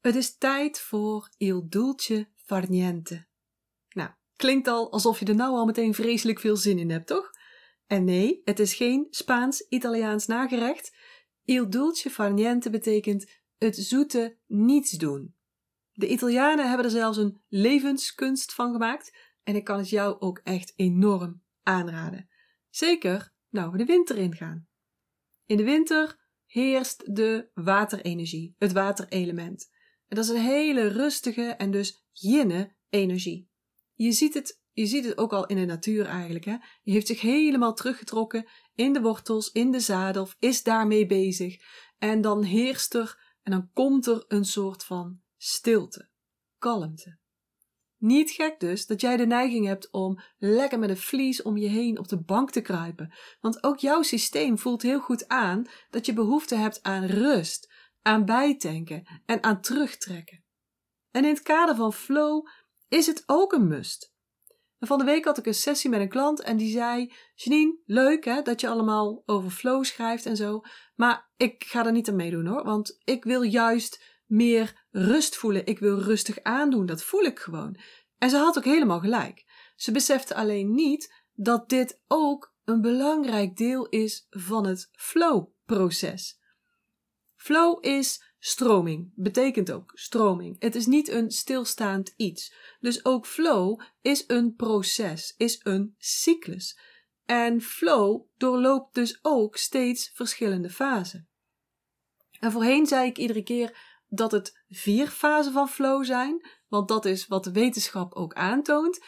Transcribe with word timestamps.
Het 0.00 0.14
is 0.14 0.36
tijd 0.36 0.80
voor 0.80 1.28
il 1.36 1.68
dulce 1.68 2.28
far 2.34 2.70
niente. 2.70 3.26
Nou, 3.88 4.10
klinkt 4.36 4.68
al 4.68 4.92
alsof 4.92 5.18
je 5.18 5.24
er 5.24 5.34
nou 5.34 5.52
al 5.52 5.64
meteen 5.64 5.94
vreselijk 5.94 6.40
veel 6.40 6.56
zin 6.56 6.78
in 6.78 6.90
hebt, 6.90 7.06
toch? 7.06 7.30
En 7.86 8.04
nee, 8.04 8.40
het 8.44 8.58
is 8.58 8.74
geen 8.74 9.06
Spaans-Italiaans 9.10 10.26
nagerecht. 10.26 10.96
Il 11.44 11.70
dulce 11.70 12.10
far 12.10 12.32
niente 12.32 12.70
betekent 12.70 13.30
het 13.58 13.76
zoete 13.76 14.38
niets 14.46 14.90
doen. 14.90 15.34
De 15.92 16.08
Italianen 16.08 16.68
hebben 16.68 16.84
er 16.86 16.92
zelfs 16.92 17.18
een 17.18 17.42
levenskunst 17.48 18.54
van 18.54 18.72
gemaakt 18.72 19.16
en 19.42 19.56
ik 19.56 19.64
kan 19.64 19.78
het 19.78 19.88
jou 19.88 20.20
ook 20.20 20.40
echt 20.44 20.72
enorm 20.76 21.42
aanraden. 21.62 22.28
Zeker 22.68 23.32
nou 23.48 23.70
we 23.70 23.78
de 23.78 23.84
winter 23.84 24.16
ingaan. 24.16 24.68
In 25.46 25.56
de 25.56 25.64
winter 25.64 26.18
heerst 26.46 27.14
de 27.14 27.50
waterenergie, 27.54 28.54
het 28.58 28.72
waterelement. 28.72 29.70
En 30.10 30.16
dat 30.16 30.24
is 30.24 30.30
een 30.30 30.46
hele 30.46 30.86
rustige 30.86 31.42
en 31.42 31.70
dus 31.70 32.04
jinne 32.12 32.74
energie. 32.88 33.50
Je 33.94 34.12
ziet 34.12 34.34
het, 34.34 34.62
je 34.72 34.86
ziet 34.86 35.04
het 35.04 35.18
ook 35.18 35.32
al 35.32 35.46
in 35.46 35.56
de 35.56 35.64
natuur 35.64 36.06
eigenlijk. 36.06 36.44
Hè? 36.44 36.56
Je 36.82 36.92
heeft 36.92 37.06
zich 37.06 37.20
helemaal 37.20 37.74
teruggetrokken 37.74 38.48
in 38.74 38.92
de 38.92 39.00
wortels, 39.00 39.50
in 39.50 39.70
de 39.70 39.80
zadel, 39.80 40.28
is 40.38 40.62
daarmee 40.62 41.06
bezig. 41.06 41.56
En 41.98 42.20
dan 42.20 42.42
heerst 42.42 42.94
er 42.94 43.36
en 43.42 43.52
dan 43.52 43.70
komt 43.72 44.06
er 44.06 44.24
een 44.28 44.44
soort 44.44 44.84
van 44.84 45.20
stilte, 45.36 46.08
kalmte. 46.58 47.18
Niet 47.96 48.30
gek 48.30 48.60
dus 48.60 48.86
dat 48.86 49.00
jij 49.00 49.16
de 49.16 49.26
neiging 49.26 49.66
hebt 49.66 49.90
om 49.90 50.20
lekker 50.38 50.78
met 50.78 50.90
een 50.90 50.96
vlies 50.96 51.42
om 51.42 51.56
je 51.56 51.68
heen 51.68 51.98
op 51.98 52.08
de 52.08 52.20
bank 52.20 52.50
te 52.50 52.60
kruipen. 52.60 53.14
Want 53.40 53.64
ook 53.64 53.78
jouw 53.78 54.02
systeem 54.02 54.58
voelt 54.58 54.82
heel 54.82 55.00
goed 55.00 55.28
aan 55.28 55.66
dat 55.90 56.06
je 56.06 56.12
behoefte 56.12 56.54
hebt 56.54 56.82
aan 56.82 57.04
rust, 57.04 57.69
aan 58.02 58.24
bijtanken 58.24 59.20
en 59.26 59.42
aan 59.42 59.60
terugtrekken. 59.60 60.44
En 61.10 61.24
in 61.24 61.30
het 61.30 61.42
kader 61.42 61.74
van 61.74 61.92
flow 61.92 62.46
is 62.88 63.06
het 63.06 63.22
ook 63.26 63.52
een 63.52 63.68
must. 63.68 64.12
van 64.78 64.98
de 64.98 65.04
week 65.04 65.24
had 65.24 65.38
ik 65.38 65.46
een 65.46 65.54
sessie 65.54 65.90
met 65.90 66.00
een 66.00 66.08
klant 66.08 66.40
en 66.40 66.56
die 66.56 66.72
zei: 66.72 67.12
Janine, 67.34 67.78
leuk 67.84 68.24
hè, 68.24 68.42
dat 68.42 68.60
je 68.60 68.68
allemaal 68.68 69.22
over 69.26 69.50
flow 69.50 69.84
schrijft 69.84 70.26
en 70.26 70.36
zo. 70.36 70.60
Maar 70.94 71.30
ik 71.36 71.64
ga 71.64 71.86
er 71.86 71.92
niet 71.92 72.08
aan 72.08 72.16
meedoen 72.16 72.46
hoor, 72.46 72.64
want 72.64 73.00
ik 73.04 73.24
wil 73.24 73.42
juist 73.42 74.20
meer 74.26 74.86
rust 74.90 75.36
voelen. 75.36 75.66
Ik 75.66 75.78
wil 75.78 75.98
rustig 75.98 76.42
aandoen. 76.42 76.86
Dat 76.86 77.02
voel 77.02 77.22
ik 77.22 77.38
gewoon. 77.38 77.78
En 78.18 78.30
ze 78.30 78.36
had 78.36 78.58
ook 78.58 78.64
helemaal 78.64 79.00
gelijk. 79.00 79.44
Ze 79.76 79.92
besefte 79.92 80.34
alleen 80.34 80.74
niet 80.74 81.14
dat 81.32 81.68
dit 81.68 82.02
ook 82.06 82.54
een 82.64 82.80
belangrijk 82.80 83.56
deel 83.56 83.88
is 83.88 84.26
van 84.30 84.66
het 84.66 84.88
flow-proces. 84.92 86.39
Flow 87.40 87.84
is 87.84 88.22
stroming, 88.38 89.12
betekent 89.14 89.72
ook 89.72 89.92
stroming. 89.94 90.56
Het 90.58 90.74
is 90.74 90.86
niet 90.86 91.08
een 91.08 91.30
stilstaand 91.30 92.14
iets. 92.16 92.54
Dus 92.80 93.04
ook 93.04 93.26
flow 93.26 93.80
is 94.00 94.24
een 94.26 94.54
proces, 94.54 95.34
is 95.36 95.60
een 95.62 95.94
cyclus. 95.98 96.78
En 97.24 97.60
flow 97.60 98.22
doorloopt 98.36 98.94
dus 98.94 99.18
ook 99.22 99.56
steeds 99.56 100.10
verschillende 100.14 100.70
fasen. 100.70 101.28
En 102.38 102.52
voorheen 102.52 102.86
zei 102.86 103.08
ik 103.08 103.18
iedere 103.18 103.42
keer 103.42 103.78
dat 104.08 104.32
het 104.32 104.64
vier 104.68 105.06
fasen 105.06 105.52
van 105.52 105.68
flow 105.68 106.04
zijn, 106.04 106.48
want 106.68 106.88
dat 106.88 107.04
is 107.04 107.26
wat 107.26 107.44
de 107.44 107.52
wetenschap 107.52 108.14
ook 108.14 108.34
aantoont. 108.34 109.04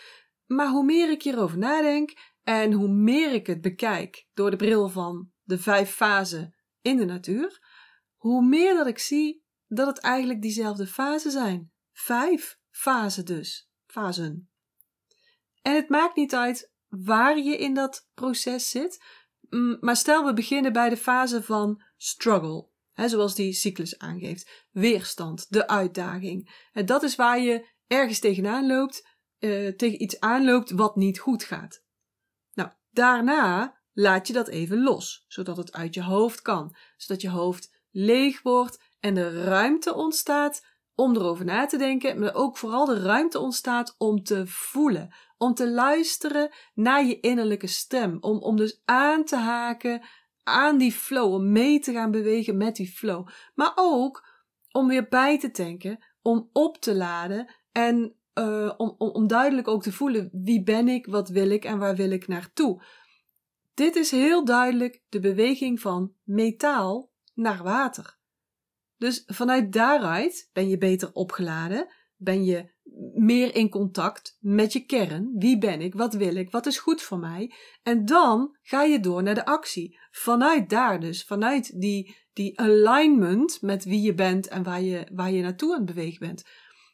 Maar 0.47 0.69
hoe 0.69 0.85
meer 0.85 1.11
ik 1.11 1.23
hierover 1.23 1.59
nadenk 1.59 2.13
en 2.43 2.73
hoe 2.73 2.89
meer 2.89 3.33
ik 3.33 3.47
het 3.47 3.61
bekijk 3.61 4.27
door 4.35 4.51
de 4.51 4.57
bril 4.57 4.89
van 4.89 5.31
de 5.43 5.59
vijf 5.59 5.91
fasen 5.91 6.55
in 6.81 6.97
de 6.97 7.05
natuur, 7.05 7.61
hoe 8.23 8.43
meer 8.45 8.75
dat 8.75 8.87
ik 8.87 8.99
zie 8.99 9.45
dat 9.67 9.87
het 9.87 9.99
eigenlijk 9.99 10.43
diezelfde 10.43 10.87
fasen 10.87 11.31
zijn. 11.31 11.73
Vijf 11.93 12.59
fasen 12.71 13.25
dus. 13.25 13.71
Fasen. 13.87 14.51
En 15.63 15.75
het 15.75 15.89
maakt 15.89 16.17
niet 16.17 16.35
uit 16.35 16.73
waar 16.89 17.39
je 17.39 17.57
in 17.57 17.75
dat 17.75 18.09
proces 18.15 18.71
zit, 18.71 19.05
maar 19.81 19.97
stel 19.97 20.25
we 20.25 20.33
beginnen 20.33 20.73
bij 20.73 20.89
de 20.89 20.97
fase 20.97 21.43
van 21.43 21.83
struggle 21.97 22.71
zoals 22.95 23.35
die 23.35 23.53
cyclus 23.53 23.99
aangeeft. 23.99 24.67
Weerstand, 24.71 25.47
de 25.49 25.69
uitdaging. 25.69 26.67
En 26.73 26.87
dat 26.87 27.03
is 27.03 27.17
waar 27.17 27.41
je 27.41 27.69
ergens 27.87 28.19
tegenaan 28.19 28.67
loopt, 28.67 29.09
uh, 29.39 29.73
tegen 29.73 30.03
iets 30.03 30.21
aanloopt 30.21 30.71
wat 30.71 30.97
niet 30.97 31.19
goed 31.19 31.45
gaat. 31.45 31.85
Nou, 32.53 32.71
daarna 32.91 33.81
laat 33.93 34.27
je 34.27 34.33
dat 34.33 34.49
even 34.49 34.83
los, 34.83 35.25
zodat 35.29 35.57
het 35.57 35.73
uit 35.73 35.95
je 35.95 36.03
hoofd 36.03 36.43
kan, 36.43 36.77
zodat 36.97 37.23
je 37.23 37.29
hoofd 37.29 37.81
leeg 37.93 38.43
wordt 38.43 38.83
en 39.01 39.17
er 39.17 39.33
ruimte 39.33 39.95
ontstaat 39.95 40.67
om 40.95 41.17
erover 41.17 41.45
na 41.45 41.67
te 41.67 41.77
denken, 41.77 42.19
maar 42.19 42.35
ook 42.35 42.57
vooral 42.57 42.85
de 42.85 43.03
ruimte 43.03 43.39
ontstaat 43.39 43.95
om 43.99 44.23
te 44.23 44.47
voelen, 44.47 45.15
om 45.39 45.55
te 45.55 45.71
luisteren 45.71 46.51
naar 46.75 47.05
je 47.05 47.21
innerlijke 47.21 47.67
stem, 47.67 48.17
om, 48.21 48.39
om 48.39 48.57
dus 48.57 48.83
aan 48.85 49.25
te 49.25 49.37
haken 49.37 50.03
aan 50.43 50.79
die 50.79 50.93
flow, 50.93 51.33
om 51.33 51.53
mee 51.53 51.79
te 51.79 51.93
gaan 51.93 52.11
bewegen 52.11 52.57
met 52.57 52.77
die 52.77 52.89
flow. 52.89 53.29
Maar 53.55 53.73
ook 53.75 54.31
om 54.73 54.89
weer 54.89 55.09
bij 55.09 55.39
te 55.39 55.51
tanken, 55.51 56.05
om 56.23 56.49
op 56.53 56.79
te 56.79 56.95
laden 56.95 57.55
en 57.73 58.17
uh, 58.39 58.73
om, 58.77 58.95
om, 58.99 59.09
om 59.09 59.27
duidelijk 59.27 59.69
ook 59.69 59.83
te 59.83 59.93
voelen 59.93 60.29
wie 60.33 60.63
ben 60.63 60.89
ik, 60.89 61.07
wat 61.07 61.29
wil 61.29 61.51
ik 61.51 61.65
en 61.65 61.79
waar 61.79 61.97
wil 61.97 62.11
ik 62.11 62.29
naartoe. 62.29 62.83
Dit 63.75 63.97
is 63.97 64.11
heel 64.11 64.45
duidelijk 64.45 65.03
de 65.09 65.21
beweging 65.21 65.81
van 65.81 66.15
metaal 66.23 67.12
naar 67.35 67.63
water. 67.63 68.19
Dus 68.97 69.23
vanuit 69.27 69.73
daaruit 69.73 70.49
ben 70.53 70.69
je 70.69 70.79
beter 70.79 71.13
opgeladen, 71.13 71.95
ben 72.17 72.45
je 72.45 72.71
meer 73.15 73.55
in 73.55 73.69
contact 73.69 74.37
met 74.41 74.73
je 74.73 74.85
kern. 74.85 75.35
Wie 75.39 75.59
ben 75.59 75.81
ik? 75.81 75.95
Wat 75.95 76.15
wil 76.15 76.37
ik? 76.37 76.51
Wat 76.51 76.67
is 76.67 76.79
goed 76.79 77.03
voor 77.03 77.19
mij? 77.19 77.55
En 77.83 78.05
dan 78.05 78.57
ga 78.63 78.83
je 78.83 79.01
door 79.01 79.23
naar 79.23 79.35
de 79.35 79.45
actie. 79.45 79.99
Vanuit 80.11 80.69
daar 80.71 81.01
dus, 81.01 81.25
vanuit 81.25 81.81
die, 81.81 82.17
die 82.33 82.61
alignment 82.61 83.63
met 83.63 83.85
wie 83.85 84.03
je 84.03 84.15
bent 84.15 84.49
en 84.49 84.63
waar 84.63 84.83
je, 84.83 85.07
waar 85.13 85.31
je 85.31 85.43
naartoe 85.43 85.73
aan 85.73 85.87
het 85.87 85.95
bewegen 85.95 86.27
bent. 86.27 86.45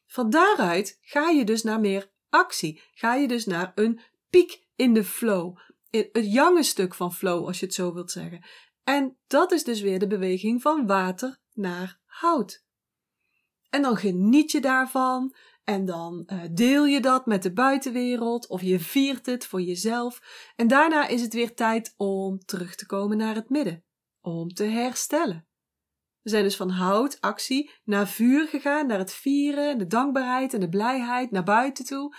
Van 0.07 0.31
daaruit 0.31 0.99
ga 1.01 1.29
je 1.29 1.45
dus 1.45 1.63
naar 1.63 1.81
meer 1.81 2.13
actie. 2.29 2.83
Ga 2.93 3.15
je 3.15 3.29
dus 3.29 3.47
naar 3.47 3.73
een 3.75 4.01
piek 4.31 4.67
in 4.77 4.95
de 4.95 5.05
flow. 5.05 5.57
Het 5.91 6.33
jonge 6.33 6.63
stuk 6.63 6.95
van 6.95 7.13
flow, 7.13 7.47
als 7.47 7.61
je 7.61 7.67
het 7.67 7.75
zo 7.75 7.95
wilt 7.95 8.11
zeggen. 8.11 8.45
En 8.89 9.19
dat 9.27 9.53
is 9.53 9.65
dus 9.65 9.81
weer 9.81 9.99
de 9.99 10.07
beweging 10.07 10.63
van 10.63 10.87
water 10.87 11.41
naar 11.53 12.01
hout. 12.05 12.65
En 13.71 13.83
dan 13.83 13.97
geniet 13.97 14.51
je 14.51 14.61
daarvan. 14.61 15.35
En 15.65 15.85
dan 15.85 16.23
uh, 16.27 16.43
deel 16.51 16.87
je 16.87 17.01
dat 17.01 17.27
met 17.27 17.43
de 17.43 17.53
buitenwereld 17.53 18.47
of 18.47 18.63
je 18.63 18.81
viert 18.81 19.27
het 19.27 19.47
voor 19.47 19.61
jezelf. 19.61 20.21
En 20.57 20.69
daarna 20.69 21.07
is 21.07 21.23
het 21.23 21.35
weer 21.35 21.55
tijd 21.55 21.95
om 21.97 22.39
terug 22.39 22.75
te 22.75 22.87
komen 22.87 23.17
naar 23.17 23.35
het 23.35 23.49
midden, 23.49 23.85
om 24.21 24.49
te 24.49 24.65
herstellen. 24.65 25.49
We 26.23 26.31
zijn 26.31 26.43
dus 26.43 26.57
van 26.57 26.71
hout, 26.71 27.21
actie, 27.21 27.71
naar 27.85 28.09
vuur 28.09 28.49
gegaan, 28.49 28.87
naar 28.87 28.99
het 28.99 29.13
vieren, 29.13 29.79
de 29.79 29.87
dankbaarheid 29.87 30.55
en 30.55 30.61
de 30.61 30.69
blijheid, 30.69 31.31
naar 31.31 31.45
buiten 31.45 31.85
toe. 31.85 32.17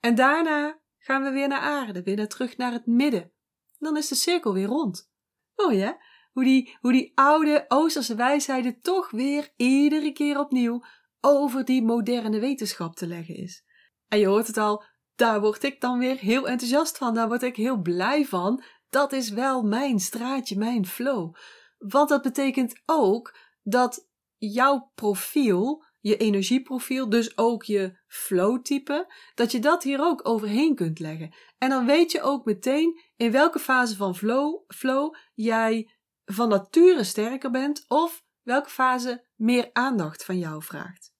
En 0.00 0.14
daarna 0.14 0.80
gaan 0.98 1.22
we 1.22 1.30
weer 1.30 1.48
naar 1.48 1.60
aarde, 1.60 2.02
weer 2.02 2.16
naar 2.16 2.28
terug 2.28 2.56
naar 2.56 2.72
het 2.72 2.86
midden. 2.86 3.32
Dan 3.78 3.96
is 3.96 4.08
de 4.08 4.14
cirkel 4.14 4.52
weer 4.52 4.66
rond. 4.66 5.10
Mooi 5.58 5.78
hè? 5.78 5.92
Hoe 6.32 6.44
die, 6.80 7.12
oude 7.14 7.64
Oosterse 7.68 8.14
wijsheden 8.14 8.80
toch 8.80 9.10
weer 9.10 9.52
iedere 9.56 10.12
keer 10.12 10.38
opnieuw 10.38 10.84
over 11.20 11.64
die 11.64 11.82
moderne 11.82 12.38
wetenschap 12.38 12.96
te 12.96 13.06
leggen 13.06 13.36
is. 13.36 13.64
En 14.08 14.18
je 14.18 14.26
hoort 14.26 14.46
het 14.46 14.56
al, 14.56 14.84
daar 15.14 15.40
word 15.40 15.62
ik 15.62 15.80
dan 15.80 15.98
weer 15.98 16.16
heel 16.16 16.48
enthousiast 16.48 16.98
van, 16.98 17.14
daar 17.14 17.28
word 17.28 17.42
ik 17.42 17.56
heel 17.56 17.80
blij 17.80 18.24
van. 18.24 18.62
Dat 18.88 19.12
is 19.12 19.30
wel 19.30 19.62
mijn 19.62 19.98
straatje, 19.98 20.58
mijn 20.58 20.86
flow. 20.86 21.34
Want 21.78 22.08
dat 22.08 22.22
betekent 22.22 22.82
ook 22.86 23.36
dat 23.62 24.08
jouw 24.36 24.90
profiel, 24.94 25.84
je 26.00 26.16
energieprofiel, 26.16 27.08
dus 27.08 27.38
ook 27.38 27.62
je 27.62 27.98
flow-type, 28.06 29.12
dat 29.34 29.52
je 29.52 29.58
dat 29.58 29.82
hier 29.82 30.00
ook 30.00 30.28
overheen 30.28 30.74
kunt 30.74 30.98
leggen. 30.98 31.34
En 31.58 31.68
dan 31.68 31.86
weet 31.86 32.12
je 32.12 32.22
ook 32.22 32.44
meteen 32.44 33.00
in 33.16 33.30
welke 33.30 33.58
fase 33.58 33.96
van 33.96 34.16
flow, 34.16 34.62
flow 34.68 35.14
jij 35.34 35.90
van 36.30 36.48
nature 36.48 37.04
sterker 37.04 37.50
bent 37.50 37.84
of 37.88 38.24
welke 38.42 38.70
fase 38.70 39.26
meer 39.34 39.70
aandacht 39.72 40.24
van 40.24 40.38
jou 40.38 40.62
vraagt. 40.62 41.12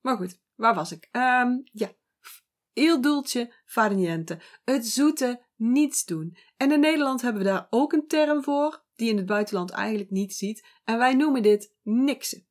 Maar 0.00 0.16
goed, 0.16 0.40
waar 0.54 0.74
was 0.74 0.92
ik? 0.92 1.08
Um, 1.12 1.62
ja, 1.64 1.92
il 2.72 3.00
dulce 3.00 3.54
far 3.64 3.94
niente. 3.94 4.40
Het 4.64 4.86
zoete 4.86 5.44
niets 5.56 6.04
doen. 6.04 6.36
En 6.56 6.72
in 6.72 6.80
Nederland 6.80 7.22
hebben 7.22 7.42
we 7.42 7.48
daar 7.48 7.66
ook 7.70 7.92
een 7.92 8.06
term 8.06 8.42
voor, 8.42 8.84
die 8.94 9.10
in 9.10 9.16
het 9.16 9.26
buitenland 9.26 9.70
eigenlijk 9.70 10.10
niet 10.10 10.34
ziet. 10.34 10.66
En 10.84 10.98
wij 10.98 11.14
noemen 11.14 11.42
dit 11.42 11.74
niksen. 11.82 12.46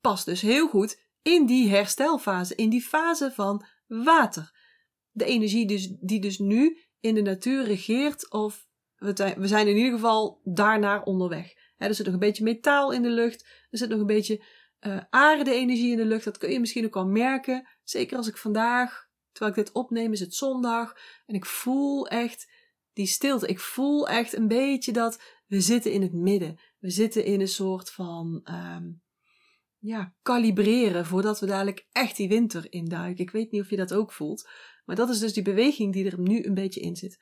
Past 0.00 0.24
dus 0.24 0.40
heel 0.40 0.68
goed 0.68 1.08
in 1.22 1.46
die 1.46 1.68
herstelfase, 1.68 2.54
in 2.54 2.70
die 2.70 2.82
fase 2.82 3.32
van 3.32 3.66
water. 3.86 4.58
De 5.10 5.24
energie 5.24 5.66
dus, 5.66 5.96
die 6.00 6.20
dus 6.20 6.38
nu 6.38 6.78
in 7.00 7.14
de 7.14 7.22
natuur 7.22 7.64
regeert, 7.64 8.30
of 8.30 8.68
we 9.00 9.46
zijn 9.46 9.68
in 9.68 9.76
ieder 9.76 9.92
geval 9.92 10.40
daarnaar 10.44 11.02
onderweg 11.02 11.54
er 11.88 11.94
zit 11.94 12.04
nog 12.04 12.14
een 12.14 12.20
beetje 12.20 12.44
metaal 12.44 12.92
in 12.92 13.02
de 13.02 13.08
lucht. 13.08 13.46
Er 13.70 13.78
zit 13.78 13.88
nog 13.88 14.00
een 14.00 14.06
beetje 14.06 14.44
uh, 14.80 15.00
aarde 15.10 15.52
energie 15.52 15.90
in 15.90 15.96
de 15.96 16.04
lucht. 16.04 16.24
Dat 16.24 16.38
kun 16.38 16.50
je 16.50 16.60
misschien 16.60 16.84
ook 16.84 16.96
al 16.96 17.06
merken. 17.06 17.68
Zeker 17.84 18.16
als 18.16 18.28
ik 18.28 18.36
vandaag, 18.36 19.08
terwijl 19.32 19.56
ik 19.56 19.64
dit 19.64 19.74
opneem, 19.74 20.12
is 20.12 20.20
het 20.20 20.34
zondag. 20.34 20.96
En 21.26 21.34
ik 21.34 21.46
voel 21.46 22.08
echt 22.08 22.52
die 22.92 23.06
stilte. 23.06 23.46
Ik 23.46 23.60
voel 23.60 24.08
echt 24.08 24.36
een 24.36 24.48
beetje 24.48 24.92
dat 24.92 25.22
we 25.46 25.60
zitten 25.60 25.92
in 25.92 26.02
het 26.02 26.12
midden. 26.12 26.60
We 26.78 26.90
zitten 26.90 27.24
in 27.24 27.40
een 27.40 27.48
soort 27.48 27.90
van 27.90 28.48
um, 28.50 29.02
ja, 29.78 30.14
kalibreren 30.22 31.06
voordat 31.06 31.40
we 31.40 31.46
dadelijk 31.46 31.86
echt 31.92 32.16
die 32.16 32.28
winter 32.28 32.72
induiken. 32.72 33.24
Ik 33.24 33.30
weet 33.30 33.50
niet 33.50 33.62
of 33.62 33.70
je 33.70 33.76
dat 33.76 33.94
ook 33.94 34.12
voelt. 34.12 34.48
Maar 34.84 34.96
dat 34.96 35.08
is 35.08 35.18
dus 35.18 35.32
die 35.32 35.42
beweging 35.42 35.92
die 35.92 36.10
er 36.10 36.20
nu 36.20 36.44
een 36.44 36.54
beetje 36.54 36.80
in 36.80 36.96
zit. 36.96 37.18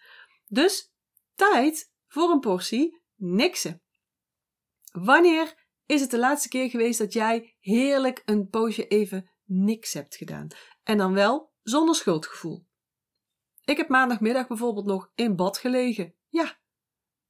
Dus 0.46 0.92
tijd 1.38 1.92
voor 2.06 2.30
een 2.30 2.40
portie 2.40 3.02
niksen. 3.14 3.82
Wanneer 4.92 5.66
is 5.86 6.00
het 6.00 6.10
de 6.10 6.18
laatste 6.18 6.48
keer 6.48 6.70
geweest 6.70 6.98
dat 6.98 7.12
jij 7.12 7.56
heerlijk 7.60 8.22
een 8.24 8.48
poosje 8.48 8.86
even 8.86 9.30
niks 9.44 9.92
hebt 9.92 10.16
gedaan? 10.16 10.46
En 10.82 10.98
dan 10.98 11.12
wel 11.12 11.52
zonder 11.62 11.94
schuldgevoel. 11.94 12.66
Ik 13.64 13.76
heb 13.76 13.88
maandagmiddag 13.88 14.46
bijvoorbeeld 14.46 14.86
nog 14.86 15.12
in 15.14 15.36
bad 15.36 15.58
gelegen. 15.58 16.14
Ja, 16.28 16.58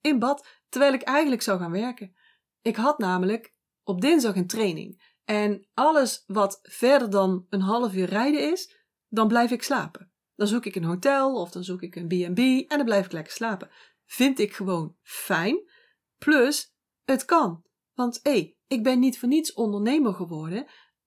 in 0.00 0.18
bad, 0.18 0.46
terwijl 0.68 0.92
ik 0.92 1.02
eigenlijk 1.02 1.42
zou 1.42 1.58
gaan 1.58 1.70
werken. 1.70 2.16
Ik 2.62 2.76
had 2.76 2.98
namelijk 2.98 3.54
op 3.82 4.00
dinsdag 4.00 4.36
een 4.36 4.46
training. 4.46 5.16
En 5.24 5.68
alles 5.74 6.24
wat 6.26 6.58
verder 6.62 7.10
dan 7.10 7.46
een 7.48 7.60
half 7.60 7.94
uur 7.94 8.06
rijden 8.06 8.52
is, 8.52 8.76
dan 9.08 9.28
blijf 9.28 9.50
ik 9.50 9.62
slapen. 9.62 10.12
Dan 10.34 10.46
zoek 10.46 10.64
ik 10.64 10.74
een 10.74 10.84
hotel 10.84 11.40
of 11.40 11.50
dan 11.50 11.64
zoek 11.64 11.82
ik 11.82 11.96
een 11.96 12.06
B&B 12.06 12.38
en 12.70 12.76
dan 12.76 12.84
blijf 12.84 13.04
ik 13.04 13.12
lekker 13.12 13.32
slapen. 13.32 13.70
Vind 14.08 14.38
ik 14.38 14.52
gewoon 14.52 14.96
fijn. 15.02 15.70
Plus, 16.18 16.74
het 17.04 17.24
kan. 17.24 17.64
Want 17.94 18.20
hé, 18.22 18.56
ik 18.66 18.82
ben 18.82 18.98
niet 18.98 19.18
voor 19.18 19.28
niets 19.28 19.52
ondernemer 19.52 20.14
geworden. 20.14 20.66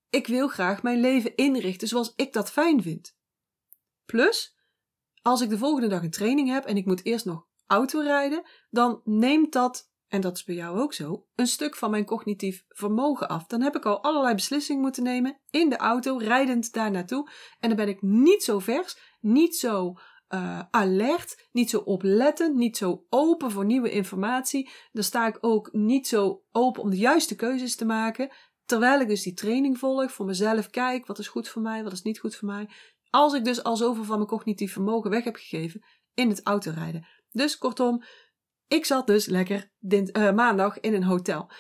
Ik 0.10 0.28
wil 0.28 0.48
graag 0.48 0.84
mijn 0.84 1.00
leven 1.00 1.36
inrichten 1.36 1.88
zoals 1.88 2.14
ik 2.16 2.34
dat 2.34 2.52
fijn 2.52 2.82
vind. 2.82 3.16
Plus, 4.06 4.58
als 5.22 5.42
ik 5.42 5.50
de 5.50 5.58
volgende 5.58 5.88
dag 5.88 6.04
een 6.04 6.12
training 6.12 6.50
heb 6.50 6.66
en 6.66 6.78
ik 6.78 6.86
moet 6.86 7.06
eerst 7.06 7.26
nog 7.26 7.48
auto 7.66 8.00
rijden, 8.00 8.44
dan 8.70 9.02
neemt 9.04 9.54
dat, 9.54 9.92
en 10.08 10.22
dat 10.22 10.38
is 10.38 10.44
bij 10.44 10.56
jou 10.56 10.80
ook 10.80 10.94
zo, 10.94 11.28
een 11.36 11.48
stuk 11.48 11.76
van 11.76 11.92
mijn 11.92 12.06
cognitief 12.06 12.64
vermogen 12.68 13.30
af. 13.30 13.46
Dan 13.46 13.62
heb 13.62 13.76
ik 13.76 13.86
al 13.86 14.04
allerlei 14.04 14.36
beslissingen 14.36 14.82
moeten 14.82 15.04
nemen 15.04 15.40
in 15.50 15.70
de 15.70 15.78
auto, 15.78 16.18
rijdend 16.18 16.74
daar 16.74 16.92
naartoe. 16.92 17.30
En 17.60 17.68
dan 17.68 17.78
ben 17.78 17.88
ik 17.88 18.02
niet 18.02 18.44
zo 18.44 18.60
vers, 18.60 18.98
niet 19.20 19.56
zo 19.56 19.94
uh, 20.34 20.62
alert, 20.72 21.48
niet 21.52 21.70
zo 21.70 21.78
oplettend, 21.78 22.56
niet 22.56 22.78
zo 22.78 23.06
open 23.10 23.52
voor 23.52 23.66
nieuwe 23.66 23.92
informatie. 23.92 24.70
Dan 24.92 25.04
sta 25.04 25.28
ik 25.28 25.38
ook 25.42 25.70
niet 25.72 26.08
zo 26.08 26.44
open 26.52 26.82
om 26.82 26.90
de 26.90 26.98
juiste 26.98 27.36
keuzes 27.36 27.76
te 27.76 27.86
maken. 27.86 28.32
Terwijl 28.66 29.00
ik 29.00 29.08
dus 29.08 29.24
die 29.24 29.34
training 29.34 29.78
volg, 29.78 30.12
voor 30.12 30.26
mezelf 30.26 30.70
kijk, 30.70 31.06
wat 31.06 31.20
is 31.20 31.28
goed 31.28 31.48
voor 31.48 31.62
mij, 31.62 31.84
wat 31.84 31.92
is 31.92 32.02
niet 32.02 32.20
goed 32.20 32.36
voor 32.36 32.48
mij. 32.48 32.70
Als 33.10 33.34
ik 33.34 33.44
dus 33.44 33.64
al 33.64 33.76
zoveel 33.78 34.04
van 34.04 34.16
mijn 34.16 34.30
cognitief 34.30 34.74
vermogen 34.74 35.10
weg 35.10 35.24
heb 35.24 35.36
gegeven 35.36 35.84
in 36.14 36.30
het 36.30 36.42
autorijden. 36.44 37.08
Dus 37.32 37.58
kortom, 37.58 38.04
ik 38.68 38.86
zat 38.86 39.08
dus 39.08 39.26
lekker 39.26 39.72
uh, 39.80 40.32
maandag 40.32 40.80
in 40.80 40.94
een 40.94 41.04
hotel. 41.04 41.52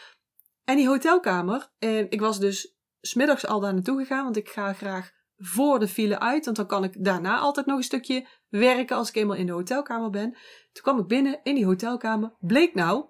En 0.63 0.75
die 0.75 0.88
hotelkamer, 0.88 1.71
uh, 1.79 2.00
ik 2.00 2.19
was 2.19 2.39
dus 2.39 2.75
smiddags 3.01 3.45
al 3.45 3.59
daar 3.59 3.74
naartoe 3.74 4.00
gegaan, 4.00 4.24
want 4.24 4.38
ik 4.38 4.50
ga 4.50 4.74
graag 4.74 5.12
voor 5.38 5.79
de 5.79 5.88
file 5.88 6.19
uit, 6.19 6.45
want 6.45 6.57
dan 6.57 6.67
kan 6.67 6.83
ik 6.83 7.03
daarna 7.03 7.38
altijd 7.38 7.65
nog 7.65 7.77
een 7.77 7.83
stukje 7.83 8.27
werken 8.51 8.95
als 8.95 9.09
ik 9.09 9.15
eenmaal 9.15 9.36
in 9.36 9.45
de 9.45 9.51
hotelkamer 9.51 10.09
ben. 10.09 10.31
Toen 10.71 10.83
kwam 10.83 11.00
ik 11.00 11.07
binnen 11.07 11.39
in 11.44 11.56
die 11.56 11.65
hotelkamer, 11.65 12.33
bleek 12.39 12.74
nou, 12.74 13.06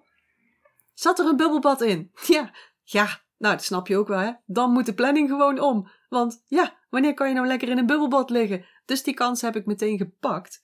zat 0.94 1.18
er 1.18 1.26
een 1.26 1.36
bubbelbad 1.36 1.80
in. 1.80 2.10
Ja, 2.26 2.54
ja, 2.82 3.04
nou 3.38 3.54
dat 3.54 3.64
snap 3.64 3.86
je 3.86 3.96
ook 3.96 4.08
wel 4.08 4.18
hè. 4.18 4.32
Dan 4.46 4.72
moet 4.72 4.86
de 4.86 4.94
planning 4.94 5.28
gewoon 5.28 5.60
om. 5.60 5.90
Want 6.08 6.44
ja, 6.46 6.78
wanneer 6.90 7.14
kan 7.14 7.28
je 7.28 7.34
nou 7.34 7.46
lekker 7.46 7.68
in 7.68 7.78
een 7.78 7.86
bubbelbad 7.86 8.30
liggen? 8.30 8.64
Dus 8.84 9.02
die 9.02 9.14
kans 9.14 9.40
heb 9.40 9.56
ik 9.56 9.66
meteen 9.66 9.96
gepakt. 9.96 10.62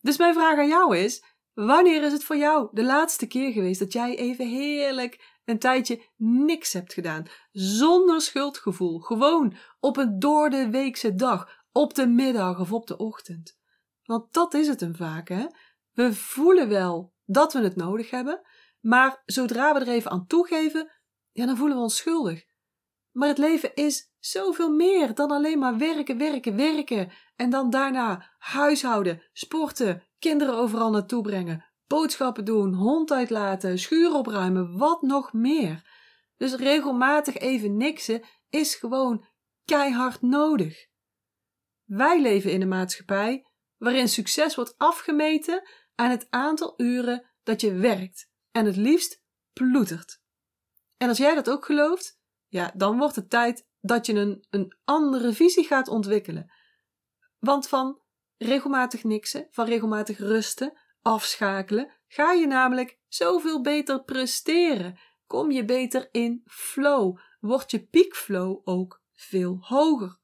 Dus 0.00 0.16
mijn 0.16 0.34
vraag 0.34 0.58
aan 0.58 0.68
jou 0.68 0.96
is, 0.96 1.24
wanneer 1.54 2.02
is 2.02 2.12
het 2.12 2.24
voor 2.24 2.36
jou 2.36 2.68
de 2.72 2.84
laatste 2.84 3.26
keer 3.26 3.52
geweest 3.52 3.78
dat 3.78 3.92
jij 3.92 4.16
even 4.16 4.48
heerlijk 4.48 5.40
een 5.44 5.58
tijdje 5.58 6.04
niks 6.16 6.72
hebt 6.72 6.92
gedaan? 6.92 7.26
Zonder 7.52 8.20
schuldgevoel. 8.20 8.98
Gewoon 8.98 9.56
op 9.80 9.96
een 9.96 10.18
door 10.18 10.50
de 10.50 10.70
weekse 10.70 11.14
dag, 11.14 11.48
op 11.72 11.94
de 11.94 12.06
middag 12.06 12.60
of 12.60 12.72
op 12.72 12.86
de 12.86 12.96
ochtend. 12.96 13.57
Want 14.08 14.32
dat 14.32 14.54
is 14.54 14.68
het 14.68 14.80
hem 14.80 14.94
vaak, 14.96 15.28
hè? 15.28 15.46
We 15.92 16.14
voelen 16.14 16.68
wel 16.68 17.14
dat 17.24 17.52
we 17.52 17.60
het 17.60 17.76
nodig 17.76 18.10
hebben, 18.10 18.40
maar 18.80 19.22
zodra 19.24 19.74
we 19.74 19.80
er 19.80 19.88
even 19.88 20.10
aan 20.10 20.26
toegeven, 20.26 20.90
ja, 21.32 21.46
dan 21.46 21.56
voelen 21.56 21.76
we 21.76 21.82
ons 21.82 21.96
schuldig. 21.96 22.44
Maar 23.10 23.28
het 23.28 23.38
leven 23.38 23.74
is 23.74 24.12
zoveel 24.18 24.70
meer 24.70 25.14
dan 25.14 25.30
alleen 25.30 25.58
maar 25.58 25.78
werken, 25.78 26.18
werken, 26.18 26.56
werken. 26.56 27.10
En 27.36 27.50
dan 27.50 27.70
daarna 27.70 28.30
huishouden, 28.38 29.22
sporten, 29.32 30.02
kinderen 30.18 30.54
overal 30.54 30.90
naartoe 30.90 31.22
brengen, 31.22 31.64
boodschappen 31.86 32.44
doen, 32.44 32.74
hond 32.74 33.12
uitlaten, 33.12 33.78
schuur 33.78 34.14
opruimen, 34.14 34.76
wat 34.78 35.02
nog 35.02 35.32
meer. 35.32 35.90
Dus 36.36 36.54
regelmatig 36.54 37.36
even 37.36 37.76
niksen 37.76 38.22
is 38.48 38.74
gewoon 38.74 39.26
keihard 39.64 40.22
nodig. 40.22 40.86
Wij 41.84 42.20
leven 42.20 42.52
in 42.52 42.62
een 42.62 42.68
maatschappij 42.68 43.47
waarin 43.78 44.08
succes 44.08 44.54
wordt 44.54 44.74
afgemeten 44.76 45.68
aan 45.94 46.10
het 46.10 46.26
aantal 46.30 46.74
uren 46.76 47.30
dat 47.42 47.60
je 47.60 47.74
werkt 47.74 48.30
en 48.50 48.64
het 48.64 48.76
liefst 48.76 49.22
ploetert. 49.52 50.20
En 50.96 51.08
als 51.08 51.18
jij 51.18 51.34
dat 51.34 51.50
ook 51.50 51.64
gelooft, 51.64 52.20
ja, 52.48 52.72
dan 52.74 52.98
wordt 52.98 53.16
het 53.16 53.30
tijd 53.30 53.66
dat 53.80 54.06
je 54.06 54.14
een, 54.14 54.46
een 54.50 54.76
andere 54.84 55.32
visie 55.32 55.64
gaat 55.64 55.88
ontwikkelen. 55.88 56.52
Want 57.38 57.68
van 57.68 58.00
regelmatig 58.36 59.04
niksen, 59.04 59.48
van 59.50 59.66
regelmatig 59.66 60.18
rusten, 60.18 60.78
afschakelen, 61.02 61.92
ga 62.06 62.32
je 62.32 62.46
namelijk 62.46 62.98
zoveel 63.08 63.60
beter 63.60 64.04
presteren. 64.04 64.98
Kom 65.26 65.50
je 65.50 65.64
beter 65.64 66.08
in 66.12 66.42
flow, 66.44 67.18
wordt 67.40 67.70
je 67.70 67.86
piekflow 67.86 68.60
ook 68.64 69.02
veel 69.14 69.56
hoger. 69.60 70.18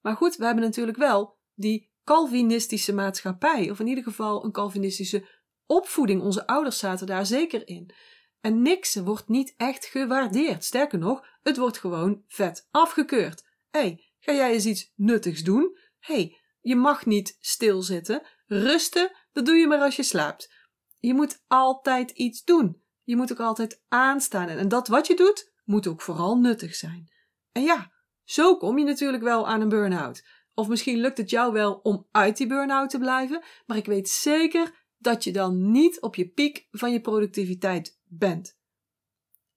Maar 0.00 0.16
goed, 0.16 0.36
we 0.36 0.44
hebben 0.44 0.64
natuurlijk 0.64 0.98
wel 0.98 1.38
die 1.54 1.91
Calvinistische 2.04 2.92
maatschappij, 2.92 3.70
of 3.70 3.80
in 3.80 3.86
ieder 3.86 4.04
geval 4.04 4.44
een 4.44 4.52
Calvinistische 4.52 5.28
opvoeding. 5.66 6.22
Onze 6.22 6.46
ouders 6.46 6.78
zaten 6.78 7.06
daar 7.06 7.26
zeker 7.26 7.68
in. 7.68 7.94
En 8.40 8.62
niks 8.62 8.94
wordt 8.94 9.28
niet 9.28 9.54
echt 9.56 9.84
gewaardeerd. 9.84 10.64
Sterker 10.64 10.98
nog, 10.98 11.26
het 11.42 11.56
wordt 11.56 11.78
gewoon 11.78 12.24
vet 12.28 12.68
afgekeurd. 12.70 13.42
Hé, 13.70 13.80
hey, 13.80 14.12
ga 14.18 14.32
jij 14.32 14.52
eens 14.52 14.66
iets 14.66 14.92
nuttigs 14.96 15.42
doen? 15.42 15.78
Hé, 15.98 16.14
hey, 16.14 16.38
je 16.60 16.76
mag 16.76 17.06
niet 17.06 17.36
stilzitten. 17.40 18.22
Rusten, 18.46 19.16
dat 19.32 19.46
doe 19.46 19.54
je 19.54 19.66
maar 19.66 19.80
als 19.80 19.96
je 19.96 20.02
slaapt. 20.02 20.52
Je 20.98 21.14
moet 21.14 21.42
altijd 21.46 22.10
iets 22.10 22.44
doen. 22.44 22.82
Je 23.02 23.16
moet 23.16 23.32
ook 23.32 23.40
altijd 23.40 23.82
aanstaan. 23.88 24.48
En 24.48 24.68
dat 24.68 24.88
wat 24.88 25.06
je 25.06 25.16
doet, 25.16 25.52
moet 25.64 25.86
ook 25.86 26.02
vooral 26.02 26.36
nuttig 26.36 26.74
zijn. 26.74 27.12
En 27.52 27.62
ja, 27.62 27.92
zo 28.24 28.56
kom 28.56 28.78
je 28.78 28.84
natuurlijk 28.84 29.22
wel 29.22 29.48
aan 29.48 29.60
een 29.60 29.68
burn-out. 29.68 30.24
Of 30.54 30.68
misschien 30.68 30.98
lukt 30.98 31.18
het 31.18 31.30
jou 31.30 31.52
wel 31.52 31.74
om 31.82 32.06
uit 32.10 32.36
die 32.36 32.46
burn-out 32.46 32.90
te 32.90 32.98
blijven, 32.98 33.42
maar 33.66 33.76
ik 33.76 33.86
weet 33.86 34.08
zeker 34.08 34.86
dat 34.98 35.24
je 35.24 35.32
dan 35.32 35.70
niet 35.70 36.00
op 36.00 36.14
je 36.14 36.28
piek 36.28 36.66
van 36.70 36.92
je 36.92 37.00
productiviteit 37.00 38.00
bent. 38.04 38.58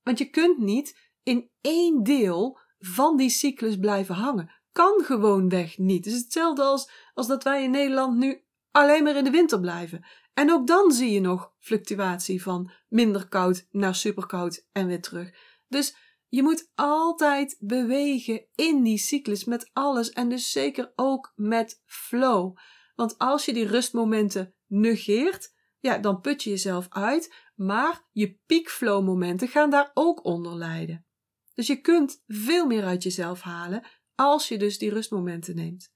Want 0.04 0.18
je 0.18 0.30
kunt 0.30 0.58
niet 0.58 0.98
in 1.24 1.50
één 1.62 2.04
deel 2.04 2.60
van 2.80 3.18
die 3.18 3.30
cyclus 3.30 3.78
blijven 3.78 4.16
hangen. 4.16 4.52
Kan 4.72 5.04
gewoonweg 5.04 5.78
niet. 5.78 6.06
Het 6.06 6.14
is 6.14 6.22
hetzelfde 6.22 6.64
als, 6.64 6.92
als 7.14 7.28
dat 7.28 7.44
wij 7.44 7.64
in 7.64 7.72
Nederland 7.72 8.18
nu 8.18 8.44
alleen 8.72 9.04
maar 9.04 9.16
in 9.16 9.24
de 9.24 9.30
winter 9.30 9.60
blijven. 9.60 10.06
En 10.34 10.52
ook 10.52 10.68
dan 10.68 10.92
zie 10.92 11.12
je 11.12 11.20
nog 11.20 11.54
fluctuatie 11.60 12.42
van 12.42 12.72
minder 12.88 13.28
koud 13.28 13.68
naar 13.72 13.96
superkoud 13.96 14.68
en 14.72 14.88
weer 14.88 15.02
terug. 15.02 15.34
Dus 15.68 15.96
je 16.30 16.44
moet 16.44 16.72
altijd 16.76 17.58
bewegen 17.60 18.48
in 18.56 18.84
die 18.84 18.98
cyclus 18.98 19.44
met 19.44 19.70
alles 19.74 20.10
en 20.10 20.30
dus 20.30 20.52
zeker 20.52 20.92
ook 20.96 21.34
met 21.36 21.82
flow. 21.86 22.58
Want 22.96 23.18
als 23.18 23.46
je 23.46 23.54
die 23.54 23.68
rustmomenten 23.68 24.56
negeert, 24.68 25.54
ja, 25.80 25.98
dan 25.98 26.22
put 26.22 26.44
je 26.44 26.50
jezelf 26.50 26.86
uit, 26.90 27.36
maar 27.56 28.08
je 28.12 28.40
piekflow 28.46 29.06
momenten 29.06 29.48
gaan 29.48 29.70
daar 29.70 29.92
ook 29.94 30.26
onder 30.26 30.56
lijden. 30.56 31.06
Dus 31.54 31.68
je 31.68 31.82
kunt 31.82 32.24
veel 32.28 32.66
meer 32.66 32.84
uit 32.84 33.04
jezelf 33.04 33.42
halen 33.42 33.88
als 34.16 34.48
je 34.48 34.58
dus 34.58 34.78
die 34.78 34.90
rustmomenten 34.90 35.56
neemt. 35.56 35.94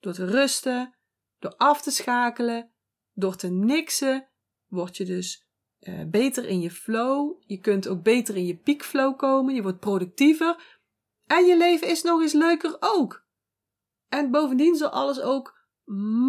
Door 0.00 0.12
te 0.12 0.24
rusten, 0.24 0.98
door 1.38 1.56
af 1.56 1.82
te 1.82 1.90
schakelen, 1.90 2.72
door 3.12 3.36
te 3.36 3.48
niksen, 3.48 4.30
word 4.66 4.96
je 4.96 5.04
dus 5.04 5.47
uh, 5.80 6.00
beter 6.06 6.44
in 6.44 6.60
je 6.60 6.70
flow. 6.70 7.42
Je 7.46 7.60
kunt 7.60 7.88
ook 7.88 8.02
beter 8.02 8.36
in 8.36 8.46
je 8.46 8.56
piekflow 8.56 9.18
komen. 9.18 9.54
Je 9.54 9.62
wordt 9.62 9.80
productiever. 9.80 10.78
En 11.26 11.44
je 11.46 11.56
leven 11.56 11.88
is 11.88 12.02
nog 12.02 12.20
eens 12.20 12.32
leuker 12.32 12.76
ook. 12.80 13.26
En 14.08 14.30
bovendien 14.30 14.76
zal 14.76 14.88
alles 14.88 15.20
ook 15.20 15.56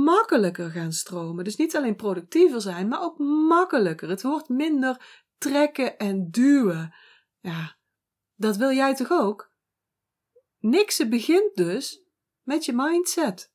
makkelijker 0.03 0.70
gaan 0.70 0.91
stromen. 0.91 1.44
Dus 1.44 1.56
niet 1.56 1.75
alleen 1.75 1.96
productiever 1.96 2.62
zijn, 2.62 2.88
maar 2.88 3.01
ook 3.01 3.18
makkelijker. 3.48 4.10
Het 4.10 4.22
wordt 4.22 4.50
minder 4.50 5.25
trekken 5.38 5.98
en 5.98 6.32
duwen. 6.32 6.94
Ja, 7.39 7.77
dat 8.36 8.58
wil 8.58 8.72
jij 8.72 8.96
toch 8.96 9.12
ook? 9.12 9.50
niksen 10.60 11.10
begint 11.10 11.56
dus 11.56 12.03
met 12.41 12.65
je 12.65 12.74
mindset. 12.74 13.53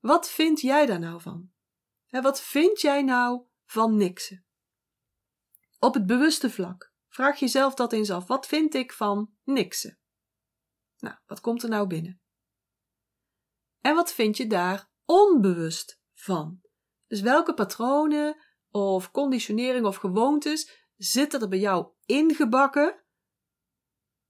Wat 0.00 0.30
vind 0.30 0.60
jij 0.60 0.86
daar 0.86 0.98
nou 0.98 1.20
van? 1.20 1.50
En 2.08 2.22
wat 2.22 2.40
vind 2.40 2.80
jij 2.80 3.02
nou 3.02 3.42
van 3.72 3.96
niksen? 3.96 4.44
Op 5.78 5.94
het 5.94 6.06
bewuste 6.06 6.50
vlak. 6.50 6.92
Vraag 7.08 7.38
jezelf 7.38 7.74
dat 7.74 7.92
eens 7.92 8.10
af. 8.10 8.26
Wat 8.26 8.46
vind 8.46 8.74
ik 8.74 8.92
van 8.92 9.34
niksen? 9.44 9.98
Nou, 10.98 11.16
wat 11.26 11.40
komt 11.40 11.62
er 11.62 11.68
nou 11.68 11.86
binnen? 11.86 12.20
En 13.80 13.94
wat 13.94 14.12
vind 14.12 14.36
je 14.36 14.46
daar 14.46 14.90
onbewust 15.04 16.00
van? 16.14 16.60
Dus 17.06 17.20
welke 17.20 17.54
patronen 17.54 18.36
of 18.70 19.10
conditionering 19.10 19.86
of 19.86 19.96
gewoontes 19.96 20.88
zitten 20.96 21.40
er 21.40 21.48
bij 21.48 21.58
jou 21.58 21.92
ingebakken 22.06 23.04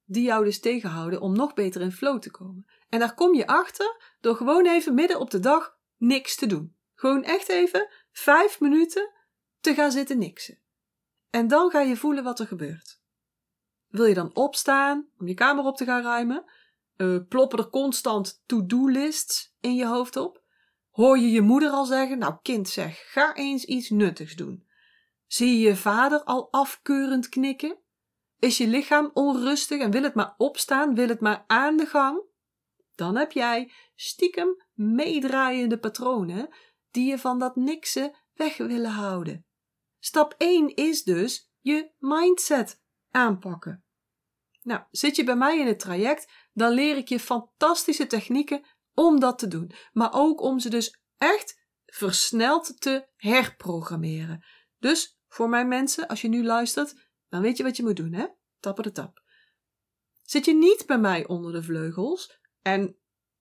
die 0.05 0.23
jou 0.23 0.45
dus 0.45 0.61
tegenhouden 0.61 1.21
om 1.21 1.37
nog 1.37 1.55
beter 1.55 1.81
in 1.81 1.93
flow 1.93 2.21
te 2.21 2.31
komen? 2.31 2.71
En 2.89 2.99
daar 2.99 3.15
kom 3.15 3.35
je 3.35 3.47
achter 3.47 4.17
door 4.21 4.37
gewoon 4.37 4.67
even 4.67 4.95
midden 4.95 5.21
op 5.21 5.31
de 5.31 5.41
dag 5.41 5.79
niks 5.97 6.37
te 6.37 6.47
doen. 6.47 6.77
Gewoon 6.95 7.23
echt 7.23 7.49
even 7.49 7.89
vijf 8.11 8.61
minuten 8.61 9.21
te 9.63 9.75
gaan 9.75 9.93
zitten 9.93 10.19
niksen. 10.19 10.59
En 11.31 11.49
dan 11.49 11.71
ga 11.71 11.81
je 11.81 11.97
voelen 11.97 12.25
wat 12.25 12.41
er 12.41 12.47
gebeurt. 12.47 13.01
Wil 13.89 14.05
je 14.05 14.15
dan 14.15 14.35
opstaan 14.35 15.09
om 15.19 15.29
je 15.29 15.35
kamer 15.35 15.65
op 15.65 15.77
te 15.77 15.85
gaan 15.85 16.03
ruimen? 16.03 16.45
Uh, 16.97 17.19
ploppen 17.29 17.59
er 17.59 17.69
constant 17.69 18.43
to-do-lists 18.47 19.55
in 19.61 19.75
je 19.75 19.87
hoofd 19.87 20.17
op? 20.17 20.43
Hoor 20.91 21.19
je 21.19 21.31
je 21.31 21.41
moeder 21.41 21.71
al 21.71 21.85
zeggen: 21.85 22.19
Nou, 22.19 22.35
kind, 22.43 22.69
zeg, 22.69 23.13
ga 23.13 23.35
eens 23.35 23.65
iets 23.65 23.91
nuttigs 23.91 24.37
doen. 24.37 24.67
Zie 25.27 25.59
je 25.59 25.69
je 25.69 25.77
vader 25.77 26.25
al 26.25 26.49
afkeurend 26.51 27.29
knikken? 27.29 27.79
Is 28.39 28.59
je 28.59 28.67
lichaam 28.67 29.11
onrustig 29.15 29.81
en 29.81 29.91
wil 29.91 30.03
het 30.03 30.15
maar 30.15 30.35
opstaan, 30.37 30.95
wil 30.95 31.09
het 31.09 31.21
maar 31.21 31.45
aan 31.47 31.77
de 31.77 31.87
gang? 31.87 32.23
Dan 32.95 33.17
heb 33.17 33.33
jij 33.33 33.73
stiekem 33.95 34.63
meedraaiende 34.73 35.79
patronen 35.79 36.49
die 36.91 37.09
je 37.09 37.19
van 37.19 37.39
dat 37.39 37.57
niksen 37.57 38.13
weg 38.35 38.57
willen 38.57 38.91
houden. 38.91 39.47
Stap 40.05 40.35
1 40.39 40.75
is 40.75 41.03
dus 41.03 41.53
je 41.61 41.91
mindset 41.99 42.83
aanpakken. 43.11 43.85
Nou, 44.63 44.83
zit 44.91 45.17
je 45.17 45.25
bij 45.25 45.37
mij 45.37 45.59
in 45.59 45.67
het 45.67 45.79
traject, 45.79 46.33
dan 46.53 46.73
leer 46.73 46.97
ik 46.97 47.09
je 47.09 47.21
fantastische 47.21 48.07
technieken 48.07 48.65
om 48.95 49.21
dat 49.21 49.39
te 49.39 49.49
doen, 49.49 49.73
maar 49.93 50.13
ook 50.13 50.41
om 50.41 50.59
ze 50.59 50.71
dus 50.71 51.01
echt 51.17 51.61
versneld 51.87 52.81
te 52.81 53.09
herprogrammeren. 53.17 54.45
Dus 54.79 55.21
voor 55.29 55.49
mijn 55.49 55.69
mensen, 55.69 56.09
als 56.09 56.21
je 56.21 56.29
nu 56.29 56.45
luistert, 56.45 57.11
dan 57.29 57.43
weet 57.43 57.57
je 57.57 57.63
wat 57.63 57.77
je 57.77 57.83
moet 57.83 57.97
doen, 57.97 58.13
hè? 58.13 58.27
Tappen 58.61 58.85
de 58.85 58.93
tap. 58.93 59.23
Zit 60.23 60.45
je 60.45 60.55
niet 60.55 60.87
bij 60.87 60.99
mij 60.99 61.27
onder 61.27 61.53
de 61.53 61.63
vleugels 61.63 62.41
en 62.63 62.97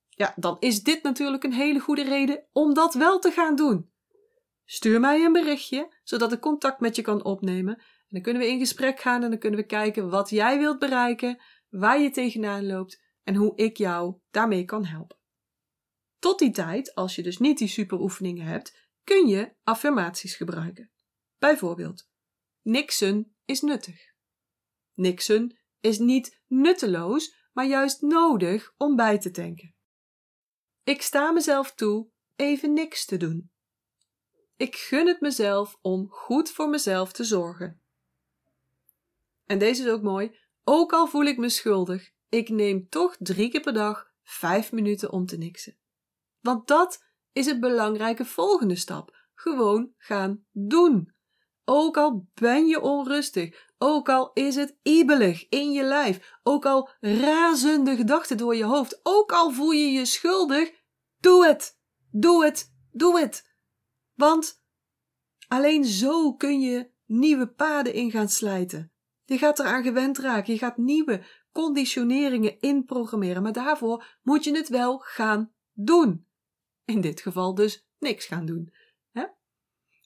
ja, 0.09 0.33
dan 0.35 0.57
is 0.59 0.83
dit 0.83 1.03
natuurlijk 1.03 1.43
een 1.43 1.53
hele 1.53 1.79
goede 1.79 2.03
reden 2.03 2.47
om 2.51 2.73
dat 2.73 2.93
wel 2.93 3.19
te 3.19 3.31
gaan 3.31 3.55
doen. 3.55 3.90
Stuur 4.73 4.99
mij 4.99 5.23
een 5.25 5.31
berichtje, 5.31 5.93
zodat 6.03 6.31
ik 6.31 6.39
contact 6.39 6.79
met 6.79 6.95
je 6.95 7.01
kan 7.01 7.23
opnemen. 7.23 7.75
En 7.77 8.07
dan 8.09 8.21
kunnen 8.21 8.41
we 8.41 8.47
in 8.47 8.59
gesprek 8.59 8.99
gaan 8.99 9.23
en 9.23 9.29
dan 9.29 9.39
kunnen 9.39 9.59
we 9.59 9.65
kijken 9.65 10.09
wat 10.09 10.29
jij 10.29 10.57
wilt 10.57 10.79
bereiken, 10.79 11.41
waar 11.69 11.99
je 11.99 12.09
tegenaan 12.09 12.65
loopt 12.65 13.01
en 13.23 13.35
hoe 13.35 13.55
ik 13.55 13.77
jou 13.77 14.19
daarmee 14.29 14.65
kan 14.65 14.85
helpen. 14.85 15.17
Tot 16.19 16.39
die 16.39 16.51
tijd, 16.51 16.95
als 16.95 17.15
je 17.15 17.23
dus 17.23 17.37
niet 17.37 17.57
die 17.57 17.67
superoefeningen 17.67 18.45
hebt, 18.45 18.89
kun 19.03 19.27
je 19.27 19.55
affirmaties 19.63 20.35
gebruiken. 20.35 20.91
Bijvoorbeeld, 21.37 22.09
niksen 22.61 23.35
is 23.45 23.61
nuttig. 23.61 24.01
Niksen 24.93 25.59
is 25.79 25.99
niet 25.99 26.41
nutteloos, 26.47 27.49
maar 27.53 27.65
juist 27.65 28.01
nodig 28.01 28.73
om 28.77 28.95
bij 28.95 29.19
te 29.19 29.31
tanken. 29.31 29.75
Ik 30.83 31.01
sta 31.01 31.31
mezelf 31.31 31.73
toe 31.73 32.09
even 32.35 32.73
niks 32.73 33.05
te 33.05 33.17
doen. 33.17 33.51
Ik 34.61 34.75
gun 34.75 35.07
het 35.07 35.21
mezelf 35.21 35.77
om 35.81 36.07
goed 36.09 36.51
voor 36.51 36.69
mezelf 36.69 37.11
te 37.11 37.23
zorgen. 37.23 37.81
En 39.45 39.59
deze 39.59 39.83
is 39.83 39.89
ook 39.89 40.01
mooi. 40.01 40.37
Ook 40.63 40.93
al 40.93 41.07
voel 41.07 41.23
ik 41.23 41.37
me 41.37 41.49
schuldig, 41.49 42.11
ik 42.29 42.49
neem 42.49 42.89
toch 42.89 43.15
drie 43.19 43.49
keer 43.49 43.61
per 43.61 43.73
dag 43.73 44.11
vijf 44.23 44.71
minuten 44.71 45.11
om 45.11 45.25
te 45.25 45.37
niksen. 45.37 45.77
Want 46.41 46.67
dat 46.67 47.03
is 47.31 47.45
het 47.45 47.59
belangrijke 47.59 48.25
volgende 48.25 48.75
stap. 48.75 49.15
Gewoon 49.33 49.93
gaan 49.97 50.45
doen. 50.51 51.13
Ook 51.65 51.97
al 51.97 52.27
ben 52.33 52.67
je 52.67 52.81
onrustig, 52.81 53.67
ook 53.77 54.09
al 54.09 54.31
is 54.33 54.55
het 54.55 54.77
ibelig 54.81 55.49
in 55.49 55.71
je 55.71 55.83
lijf, 55.83 56.39
ook 56.43 56.65
al 56.65 56.89
razende 56.99 57.95
gedachten 57.95 58.37
door 58.37 58.55
je 58.55 58.65
hoofd, 58.65 58.99
ook 59.03 59.31
al 59.31 59.51
voel 59.51 59.71
je 59.71 59.91
je 59.91 60.05
schuldig, 60.05 60.71
doe 61.19 61.45
het, 61.45 61.79
doe 62.11 62.45
het, 62.45 62.73
doe 62.91 63.19
het. 63.19 63.49
Want 64.21 64.63
alleen 65.47 65.85
zo 65.85 66.33
kun 66.33 66.59
je 66.59 66.91
nieuwe 67.05 67.47
paden 67.47 67.93
in 67.93 68.11
gaan 68.11 68.29
slijten. 68.29 68.91
Je 69.25 69.37
gaat 69.37 69.59
eraan 69.59 69.83
gewend 69.83 70.17
raken, 70.17 70.53
je 70.53 70.59
gaat 70.59 70.77
nieuwe 70.77 71.23
conditioneringen 71.51 72.59
inprogrammeren, 72.59 73.41
maar 73.43 73.53
daarvoor 73.53 74.19
moet 74.21 74.43
je 74.43 74.55
het 74.55 74.69
wel 74.69 74.99
gaan 74.99 75.53
doen. 75.71 76.27
In 76.85 77.01
dit 77.01 77.21
geval 77.21 77.55
dus 77.55 77.87
niks 77.99 78.25
gaan 78.25 78.45
doen. 78.45 78.73
Hè? 79.11 79.25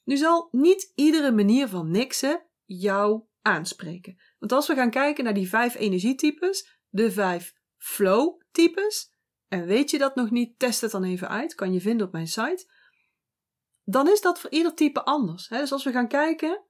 Nu 0.04 0.16
zal 0.16 0.48
niet 0.50 0.92
iedere 0.94 1.32
manier 1.32 1.68
van 1.68 1.90
niksen 1.90 2.46
jou 2.64 3.22
aanspreken. 3.42 4.20
Want 4.38 4.52
als 4.52 4.66
we 4.66 4.74
gaan 4.74 4.90
kijken 4.90 5.24
naar 5.24 5.34
die 5.34 5.48
vijf 5.48 5.74
energietypes, 5.74 6.80
de 6.88 7.10
vijf 7.10 7.54
flow-types, 7.76 9.12
en 9.48 9.66
weet 9.66 9.90
je 9.90 9.98
dat 9.98 10.14
nog 10.14 10.30
niet, 10.30 10.58
test 10.58 10.80
het 10.80 10.90
dan 10.90 11.04
even 11.04 11.28
uit, 11.28 11.54
kan 11.54 11.72
je 11.72 11.80
vinden 11.80 12.06
op 12.06 12.12
mijn 12.12 12.28
site. 12.28 12.74
Dan 13.88 14.08
is 14.08 14.20
dat 14.20 14.40
voor 14.40 14.50
ieder 14.50 14.74
type 14.74 15.04
anders. 15.04 15.48
Dus 15.48 15.72
als 15.72 15.84
we 15.84 15.92
gaan 15.92 16.08
kijken, 16.08 16.64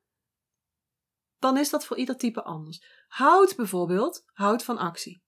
dan 1.38 1.56
is 1.56 1.70
dat 1.70 1.86
voor 1.86 1.96
ieder 1.96 2.16
type 2.16 2.42
anders. 2.42 3.04
Hout 3.06 3.56
bijvoorbeeld 3.56 4.24
houdt 4.32 4.64
van 4.64 4.78
actie. 4.78 5.22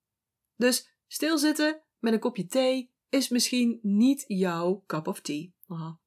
Dus 0.56 0.94
stilzitten 1.06 1.82
met 1.98 2.12
een 2.12 2.18
kopje 2.18 2.46
thee 2.46 2.92
is 3.08 3.28
misschien 3.28 3.78
niet 3.82 4.24
jouw 4.26 4.82
cup 4.86 5.06
of 5.06 5.20
tea. 5.20 5.48
Aha. 5.66 6.00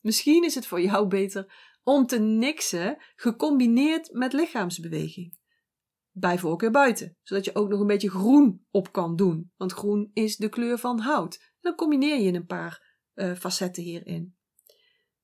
Misschien 0.00 0.44
is 0.44 0.54
het 0.54 0.66
voor 0.66 0.80
jou 0.80 1.06
beter 1.06 1.70
om 1.82 2.06
te 2.06 2.18
niksen 2.18 3.02
gecombineerd 3.14 4.12
met 4.12 4.32
lichaamsbeweging. 4.32 5.38
Bij 6.10 6.38
voorkeur 6.38 6.70
buiten, 6.70 7.16
zodat 7.22 7.44
je 7.44 7.54
ook 7.54 7.68
nog 7.68 7.80
een 7.80 7.86
beetje 7.86 8.10
groen 8.10 8.66
op 8.70 8.92
kan 8.92 9.16
doen, 9.16 9.52
want 9.56 9.72
groen 9.72 10.10
is 10.12 10.36
de 10.36 10.48
kleur 10.48 10.78
van 10.78 10.98
hout. 10.98 11.54
dan 11.60 11.74
combineer 11.74 12.20
je 12.20 12.32
een 12.32 12.46
paar 12.46 12.98
uh, 13.14 13.34
facetten 13.34 13.82
hierin. 13.82 14.36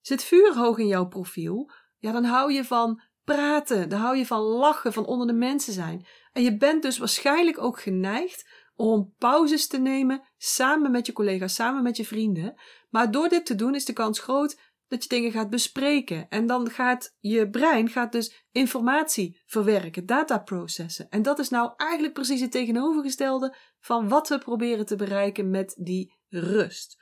Zit 0.09 0.25
vuur 0.25 0.55
hoog 0.57 0.79
in 0.79 0.87
jouw 0.87 1.07
profiel, 1.07 1.71
ja, 1.99 2.13
dan 2.13 2.25
hou 2.25 2.53
je 2.53 2.65
van 2.65 3.03
praten, 3.25 3.89
dan 3.89 4.01
hou 4.01 4.17
je 4.17 4.27
van 4.27 4.41
lachen, 4.41 4.93
van 4.93 5.07
onder 5.07 5.27
de 5.27 5.33
mensen 5.33 5.73
zijn. 5.73 6.07
En 6.33 6.43
je 6.43 6.57
bent 6.57 6.83
dus 6.83 6.99
waarschijnlijk 6.99 7.63
ook 7.63 7.81
geneigd 7.81 8.49
om 8.75 9.15
pauzes 9.19 9.67
te 9.67 9.79
nemen 9.79 10.23
samen 10.37 10.91
met 10.91 11.07
je 11.07 11.13
collega's, 11.13 11.55
samen 11.55 11.83
met 11.83 11.97
je 11.97 12.05
vrienden. 12.05 12.61
Maar 12.91 13.11
door 13.11 13.29
dit 13.29 13.47
te 13.47 13.55
doen 13.55 13.75
is 13.75 13.85
de 13.85 13.93
kans 13.93 14.19
groot 14.19 14.61
dat 14.87 15.03
je 15.03 15.09
dingen 15.09 15.33
gaat 15.33 15.51
bespreken. 15.51 16.29
En 16.29 16.47
dan 16.47 16.71
gaat 16.71 17.17
je 17.21 17.51
brein 17.51 17.89
gaat 17.89 18.13
dus 18.13 18.47
informatie 18.53 19.43
verwerken, 19.47 20.07
data 20.07 20.39
processen. 20.39 21.09
En 21.09 21.23
dat 21.23 21.39
is 21.39 21.49
nou 21.49 21.73
eigenlijk 21.77 22.15
precies 22.15 22.41
het 22.41 22.51
tegenovergestelde 22.51 23.57
van 23.81 24.09
wat 24.09 24.29
we 24.29 24.39
proberen 24.39 24.87
te 24.87 24.97
bereiken 24.97 25.51
met 25.51 25.75
die 25.79 26.17
rust. 26.29 26.97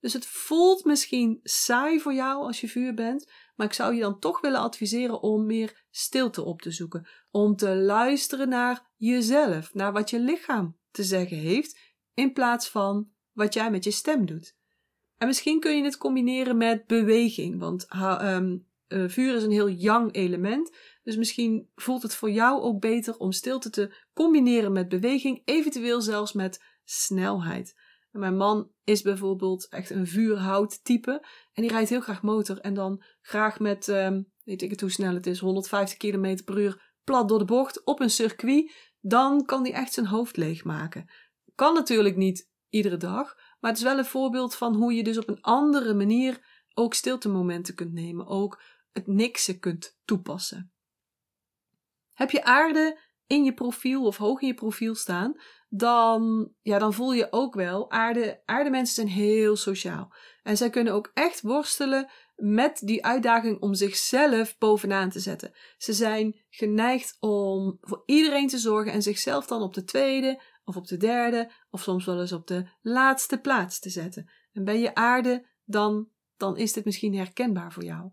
Dus 0.00 0.12
het 0.12 0.26
voelt 0.26 0.84
misschien 0.84 1.40
saai 1.42 2.00
voor 2.00 2.14
jou 2.14 2.42
als 2.42 2.60
je 2.60 2.68
vuur 2.68 2.94
bent, 2.94 3.30
maar 3.56 3.66
ik 3.66 3.72
zou 3.72 3.94
je 3.94 4.00
dan 4.00 4.18
toch 4.18 4.40
willen 4.40 4.60
adviseren 4.60 5.22
om 5.22 5.46
meer 5.46 5.84
stilte 5.90 6.42
op 6.42 6.62
te 6.62 6.70
zoeken. 6.70 7.08
Om 7.30 7.56
te 7.56 7.76
luisteren 7.76 8.48
naar 8.48 8.90
jezelf, 8.96 9.74
naar 9.74 9.92
wat 9.92 10.10
je 10.10 10.20
lichaam 10.20 10.76
te 10.90 11.04
zeggen 11.04 11.36
heeft, 11.36 11.78
in 12.14 12.32
plaats 12.32 12.68
van 12.68 13.08
wat 13.32 13.54
jij 13.54 13.70
met 13.70 13.84
je 13.84 13.90
stem 13.90 14.26
doet. 14.26 14.56
En 15.16 15.26
misschien 15.26 15.60
kun 15.60 15.76
je 15.76 15.84
het 15.84 15.96
combineren 15.96 16.56
met 16.56 16.86
beweging, 16.86 17.58
want 17.58 17.86
um, 18.22 18.66
vuur 18.88 19.34
is 19.34 19.42
een 19.42 19.50
heel 19.50 19.68
yang 19.68 20.14
element. 20.14 20.76
Dus 21.02 21.16
misschien 21.16 21.70
voelt 21.74 22.02
het 22.02 22.14
voor 22.14 22.30
jou 22.30 22.60
ook 22.60 22.80
beter 22.80 23.16
om 23.16 23.32
stilte 23.32 23.70
te 23.70 23.94
combineren 24.14 24.72
met 24.72 24.88
beweging, 24.88 25.42
eventueel 25.44 26.00
zelfs 26.00 26.32
met 26.32 26.64
snelheid. 26.84 27.74
Mijn 28.10 28.36
man 28.36 28.70
is 28.84 29.02
bijvoorbeeld 29.02 29.68
echt 29.68 29.90
een 29.90 30.06
vuurhouttype 30.06 31.26
en 31.52 31.62
die 31.62 31.70
rijdt 31.70 31.88
heel 31.88 32.00
graag 32.00 32.22
motor 32.22 32.58
en 32.58 32.74
dan 32.74 33.02
graag 33.20 33.58
met, 33.60 33.88
um, 33.88 34.32
weet 34.44 34.62
ik 34.62 34.70
het 34.70 34.80
hoe 34.80 34.90
snel 34.90 35.14
het 35.14 35.26
is, 35.26 35.38
150 35.38 35.96
km 35.96 36.38
per 36.44 36.58
uur 36.58 36.94
plat 37.04 37.28
door 37.28 37.38
de 37.38 37.44
bocht 37.44 37.84
op 37.84 38.00
een 38.00 38.10
circuit. 38.10 38.72
Dan 39.00 39.44
kan 39.44 39.62
hij 39.62 39.72
echt 39.72 39.92
zijn 39.92 40.06
hoofd 40.06 40.36
leegmaken. 40.36 41.10
Kan 41.54 41.74
natuurlijk 41.74 42.16
niet 42.16 42.50
iedere 42.68 42.96
dag, 42.96 43.36
maar 43.60 43.70
het 43.70 43.80
is 43.80 43.86
wel 43.86 43.98
een 43.98 44.04
voorbeeld 44.04 44.54
van 44.54 44.74
hoe 44.74 44.94
je 44.94 45.04
dus 45.04 45.18
op 45.18 45.28
een 45.28 45.40
andere 45.40 45.94
manier 45.94 46.64
ook 46.74 46.94
stiltemomenten 46.94 47.74
kunt 47.74 47.92
nemen, 47.92 48.26
ook 48.26 48.62
het 48.92 49.06
niksen 49.06 49.58
kunt 49.58 49.98
toepassen. 50.04 50.72
Heb 52.12 52.30
je 52.30 52.44
aarde 52.44 52.98
in 53.28 53.44
je 53.44 53.54
profiel 53.54 54.04
of 54.04 54.16
hoog 54.16 54.40
in 54.40 54.46
je 54.46 54.54
profiel 54.54 54.94
staan, 54.94 55.40
dan, 55.68 56.52
ja, 56.62 56.78
dan 56.78 56.92
voel 56.92 57.12
je 57.12 57.32
ook 57.32 57.54
wel, 57.54 57.90
aarde, 57.90 58.42
aardemensen 58.44 58.94
zijn 58.94 59.08
heel 59.08 59.56
sociaal. 59.56 60.14
En 60.42 60.56
zij 60.56 60.70
kunnen 60.70 60.92
ook 60.92 61.10
echt 61.14 61.40
worstelen 61.40 62.10
met 62.36 62.80
die 62.84 63.04
uitdaging 63.04 63.60
om 63.60 63.74
zichzelf 63.74 64.58
bovenaan 64.58 65.10
te 65.10 65.20
zetten. 65.20 65.52
Ze 65.76 65.92
zijn 65.92 66.40
geneigd 66.50 67.16
om 67.20 67.78
voor 67.80 68.02
iedereen 68.06 68.48
te 68.48 68.58
zorgen 68.58 68.92
en 68.92 69.02
zichzelf 69.02 69.46
dan 69.46 69.62
op 69.62 69.74
de 69.74 69.84
tweede 69.84 70.42
of 70.64 70.76
op 70.76 70.86
de 70.86 70.96
derde 70.96 71.52
of 71.70 71.82
soms 71.82 72.04
wel 72.04 72.20
eens 72.20 72.32
op 72.32 72.46
de 72.46 72.68
laatste 72.80 73.38
plaats 73.40 73.78
te 73.78 73.90
zetten. 73.90 74.30
En 74.52 74.64
ben 74.64 74.80
je 74.80 74.94
aarde, 74.94 75.48
dan, 75.64 76.08
dan 76.36 76.56
is 76.56 76.72
dit 76.72 76.84
misschien 76.84 77.14
herkenbaar 77.14 77.72
voor 77.72 77.84
jou. 77.84 78.10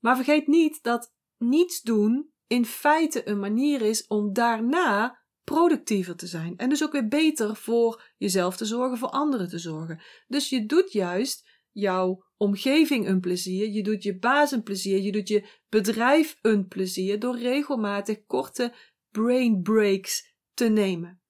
Maar 0.00 0.16
vergeet 0.16 0.46
niet 0.46 0.82
dat 0.82 1.14
niets 1.36 1.80
doen 1.80 2.29
in 2.50 2.64
feite 2.64 3.28
een 3.28 3.38
manier 3.38 3.82
is 3.82 4.06
om 4.06 4.32
daarna 4.32 5.22
productiever 5.44 6.16
te 6.16 6.26
zijn. 6.26 6.56
En 6.56 6.68
dus 6.68 6.82
ook 6.82 6.92
weer 6.92 7.08
beter 7.08 7.56
voor 7.56 8.12
jezelf 8.16 8.56
te 8.56 8.64
zorgen, 8.64 8.98
voor 8.98 9.08
anderen 9.08 9.48
te 9.48 9.58
zorgen. 9.58 10.00
Dus 10.26 10.48
je 10.48 10.66
doet 10.66 10.92
juist 10.92 11.48
jouw 11.70 12.24
omgeving 12.36 13.06
een 13.06 13.20
plezier, 13.20 13.68
je 13.68 13.82
doet 13.82 14.02
je 14.02 14.18
baas 14.18 14.50
een 14.50 14.62
plezier, 14.62 15.00
je 15.00 15.12
doet 15.12 15.28
je 15.28 15.48
bedrijf 15.68 16.38
een 16.42 16.66
plezier 16.66 17.18
door 17.18 17.38
regelmatig 17.38 18.24
korte 18.26 18.74
brain 19.10 19.62
breaks 19.62 20.34
te 20.54 20.68
nemen. 20.68 21.20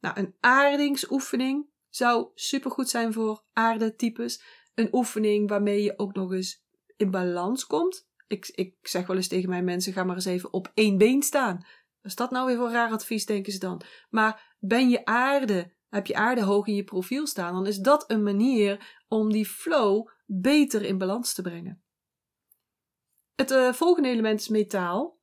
Nou, 0.00 0.18
een 0.18 0.34
aardingsoefening 0.40 1.66
zou 1.88 2.30
supergoed 2.34 2.88
zijn 2.88 3.12
voor 3.12 3.44
aardetypes. 3.52 4.42
Een 4.74 4.88
oefening 4.92 5.48
waarmee 5.48 5.82
je 5.82 5.98
ook 5.98 6.14
nog 6.14 6.32
eens 6.32 6.64
in 6.96 7.10
balans 7.10 7.66
komt. 7.66 8.08
Ik, 8.26 8.48
ik 8.48 8.74
zeg 8.82 9.06
wel 9.06 9.16
eens 9.16 9.28
tegen 9.28 9.48
mijn 9.48 9.64
mensen: 9.64 9.92
ga 9.92 10.04
maar 10.04 10.14
eens 10.14 10.24
even 10.24 10.52
op 10.52 10.70
één 10.74 10.98
been 10.98 11.22
staan. 11.22 11.66
Is 12.02 12.14
dat 12.14 12.30
nou 12.30 12.46
weer 12.46 12.56
voor 12.56 12.70
raar 12.70 12.90
advies, 12.90 13.26
denken 13.26 13.52
ze 13.52 13.58
dan? 13.58 13.82
Maar 14.10 14.56
ben 14.58 14.88
je 14.88 15.04
aarde, 15.04 15.72
heb 15.88 16.06
je 16.06 16.14
aarde 16.14 16.42
hoog 16.42 16.66
in 16.66 16.74
je 16.74 16.84
profiel 16.84 17.26
staan, 17.26 17.54
dan 17.54 17.66
is 17.66 17.78
dat 17.78 18.10
een 18.10 18.22
manier 18.22 19.02
om 19.08 19.32
die 19.32 19.46
flow 19.46 20.08
beter 20.26 20.82
in 20.82 20.98
balans 20.98 21.34
te 21.34 21.42
brengen. 21.42 21.82
Het 23.34 23.50
uh, 23.50 23.72
volgende 23.72 24.08
element 24.08 24.40
is 24.40 24.48
metaal. 24.48 25.18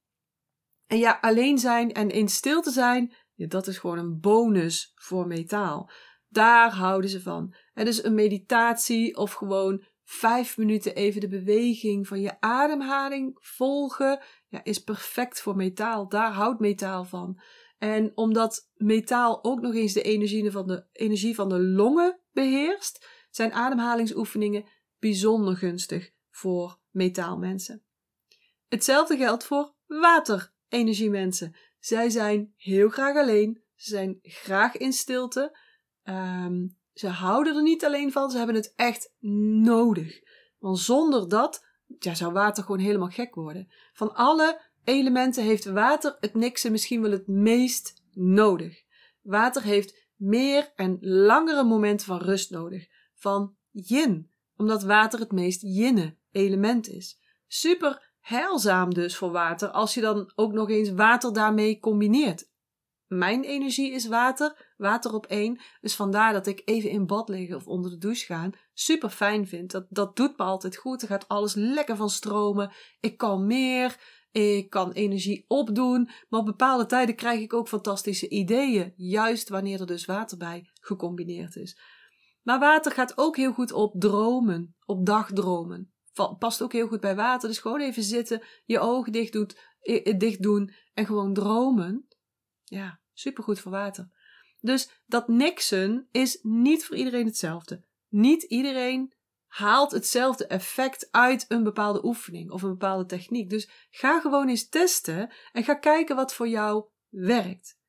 En 0.86 0.98
ja, 0.98 1.18
alleen 1.22 1.58
zijn 1.58 1.94
en 1.94 2.10
in 2.10 2.28
stilte 2.28 2.72
zijn, 2.72 3.14
dat 3.36 3.68
is 3.68 3.78
gewoon 3.78 3.98
een 3.98 4.20
bonus 4.20 4.92
voor 4.96 5.28
metaal. 5.28 5.90
Daar 6.28 6.72
houden 6.72 7.10
ze 7.10 7.22
van. 7.22 7.56
Het 7.74 7.88
is 7.88 8.04
een 8.04 8.14
meditatie 8.14 9.18
of 9.18 9.34
gewoon 9.34 9.86
vijf 10.04 10.58
minuten 10.58 10.96
even 10.96 11.22
de 11.22 11.28
beweging 11.28 12.08
van 12.08 12.22
je 12.22 12.42
ademhaling 12.42 13.38
volgen, 13.40 14.20
ja, 14.48 14.64
is 14.64 14.84
perfect 14.84 15.42
voor 15.42 15.56
metaal. 15.56 16.10
Daar 16.10 16.32
houdt 16.32 16.60
metaal 16.60 17.06
van. 17.06 17.42
En 17.78 18.12
omdat 18.16 18.70
metaal 18.74 19.44
ook 19.44 19.62
nog 19.62 19.74
eens 19.74 19.94
de 19.94 20.02
energie 20.02 20.52
van 20.52 20.68
de, 20.68 20.86
energie 20.92 21.36
van 21.36 21.50
de 21.50 21.60
longen 21.60 22.20
beheerst, 22.32 23.08
zijn 23.30 23.54
ademhalingsoefeningen 23.54 24.66
bijzonder 25.00 25.56
gunstig 25.56 26.12
voor 26.30 26.80
metaalmensen. 26.90 27.84
Hetzelfde 28.68 29.18
geldt 29.18 29.46
voor 29.46 29.76
waterenergiemensen. 29.86 31.56
Zij 31.80 32.10
zijn 32.10 32.54
heel 32.58 32.90
graag 32.90 33.16
alleen, 33.16 33.64
ze 33.76 33.90
zijn 33.90 34.20
graag 34.22 34.78
in 34.78 34.94
stilte. 34.94 35.58
Um, 36.04 36.78
ze 36.94 37.08
houden 37.08 37.56
er 37.56 37.62
niet 37.62 37.86
alleen 37.86 38.12
van, 38.12 38.32
ze 38.32 38.38
hebben 38.38 38.56
het 38.56 38.74
echt 38.76 39.14
nodig. 39.64 40.22
Want 40.60 40.80
zonder 40.80 41.30
dat 41.30 41.66
ja, 42.00 42.16
zou 42.16 42.34
water 42.34 42.64
gewoon 42.64 42.80
helemaal 42.80 43.08
gek 43.08 43.36
worden. 43.36 43.72
Van 43.94 44.14
alle 44.16 44.62
elementen 44.84 45.44
heeft 45.44 45.66
water 45.66 46.18
het 46.20 46.34
niksen 46.34 46.72
misschien 46.72 47.02
wel 47.02 47.12
het 47.12 47.28
meest 47.28 48.02
nodig. 48.12 48.84
Water 49.22 49.64
heeft 49.64 50.08
meer 50.16 50.72
en 50.76 50.98
langere 51.02 51.64
momenten 51.64 52.08
van 52.08 52.22
rust 52.22 52.50
nodig. 52.50 52.88
Van 53.14 53.56
yin, 53.72 54.32
omdat 54.58 54.84
water 54.84 55.20
het 55.20 55.32
meest 55.32 55.62
yinne 55.62 56.18
element 56.32 56.88
is. 56.88 57.20
Super 57.48 58.12
heilzaam 58.20 58.94
dus 58.94 59.16
voor 59.16 59.32
water 59.32 59.70
als 59.70 59.94
je 59.94 60.02
dan 60.02 60.32
ook 60.36 60.54
nog 60.54 60.70
eens 60.70 60.92
water 60.92 61.34
daarmee 61.34 61.80
combineert 61.80 62.52
mijn 63.18 63.44
energie 63.44 63.92
is 63.92 64.08
water, 64.08 64.63
water 64.84 65.14
op 65.14 65.26
één. 65.26 65.60
Dus 65.82 65.96
vandaar 65.96 66.34
dat 66.34 66.48
ik 66.48 66.62
even 66.66 66.90
in 66.90 67.06
bad 67.06 67.30
liggen 67.30 67.56
of 67.56 67.68
onder 67.68 67.92
de 67.92 67.98
douche 67.98 68.26
gaan 68.26 68.52
super 68.74 69.10
fijn 69.10 69.48
vind. 69.48 69.72
Dat, 69.72 69.86
dat 69.90 70.16
doet 70.16 70.38
me 70.38 70.44
altijd 70.44 70.78
goed. 70.78 71.02
Er 71.02 71.08
gaat 71.08 71.28
alles 71.28 71.54
lekker 71.54 71.96
van 71.96 72.10
stromen. 72.10 72.72
Ik 73.00 73.18
kan 73.18 73.46
meer. 73.46 73.98
Ik 74.32 74.70
kan 74.70 74.92
energie 74.92 75.46
opdoen. 75.48 76.10
Maar 76.30 76.40
op 76.40 76.46
bepaalde 76.46 76.86
tijden 76.86 77.16
krijg 77.16 77.40
ik 77.40 77.54
ook 77.54 77.68
fantastische 77.68 78.30
ideeën. 78.30 78.94
Juist 78.96 79.50
wanneer 79.50 79.80
er 79.80 79.88
dus 79.88 80.06
water 80.06 80.38
bij 80.38 80.70
gecombineerd 80.74 81.56
is. 81.56 81.80
Maar 82.42 82.60
water 82.60 82.92
gaat 82.92 83.18
ook 83.18 83.38
heel 83.38 83.54
goed 83.54 83.72
op 83.72 83.94
dromen, 84.00 84.76
op 84.86 85.06
dagdromen. 85.06 85.94
Past 86.40 86.62
ook 86.62 86.72
heel 86.72 86.88
goed 86.88 87.00
bij 87.00 87.16
water. 87.16 87.50
Dus 87.50 87.60
gewoon 87.60 87.82
even 87.82 88.04
zitten, 88.04 88.42
je 88.66 88.80
ogen 88.80 89.12
dicht, 89.12 89.34
doet, 89.34 89.60
dicht 90.18 90.42
doen 90.42 90.74
en 90.94 91.06
gewoon 91.06 91.34
dromen. 91.34 92.08
Ja, 92.64 93.02
Supergoed 93.14 93.60
voor 93.60 93.72
water. 93.72 94.10
Dus 94.64 94.90
dat 95.06 95.28
niksen 95.28 96.08
is 96.12 96.40
niet 96.42 96.86
voor 96.86 96.96
iedereen 96.96 97.26
hetzelfde. 97.26 97.84
Niet 98.10 98.44
iedereen 98.44 99.14
haalt 99.48 99.92
hetzelfde 99.92 100.48
effect 100.48 101.08
uit 101.12 101.46
een 101.48 101.64
bepaalde 101.64 102.06
oefening 102.06 102.52
of 102.52 102.62
een 102.62 102.70
bepaalde 102.70 103.06
techniek. 103.06 103.50
Dus 103.50 103.70
ga 103.90 104.20
gewoon 104.20 104.50
eens 104.50 104.70
testen 104.70 105.34
en 105.52 105.64
ga 105.64 105.74
kijken 105.74 106.16
wat 106.16 106.34
voor 106.34 106.48
jou 106.48 106.86
werkt. 107.10 107.80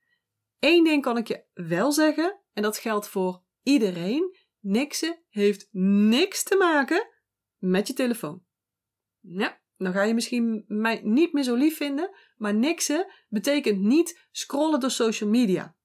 Eén 0.59 0.85
ding 0.85 1.03
kan 1.03 1.17
ik 1.17 1.29
je 1.29 1.45
wel 1.53 1.93
zeggen, 1.93 2.41
en 2.53 2.63
dat 2.63 2.79
geldt 2.79 3.09
voor 3.09 3.43
iedereen: 3.63 4.37
niksen 4.61 5.19
heeft 5.29 5.69
niks 6.09 6.43
te 6.43 6.57
maken 6.57 7.09
met 7.59 7.87
je 7.87 7.93
telefoon. 7.93 8.45
Ja, 9.21 9.61
dan 9.77 9.93
ga 9.93 10.03
je 10.03 10.15
misschien 10.15 10.65
mij 10.67 11.01
niet 11.03 11.33
meer 11.33 11.45
zo 11.45 11.55
lief 11.55 11.77
vinden, 11.77 12.17
maar 12.37 12.55
niksen 12.55 13.13
betekent 13.29 13.81
niet 13.81 14.27
scrollen 14.31 14.81
door 14.81 14.91
social 14.91 15.31
media. 15.31 15.77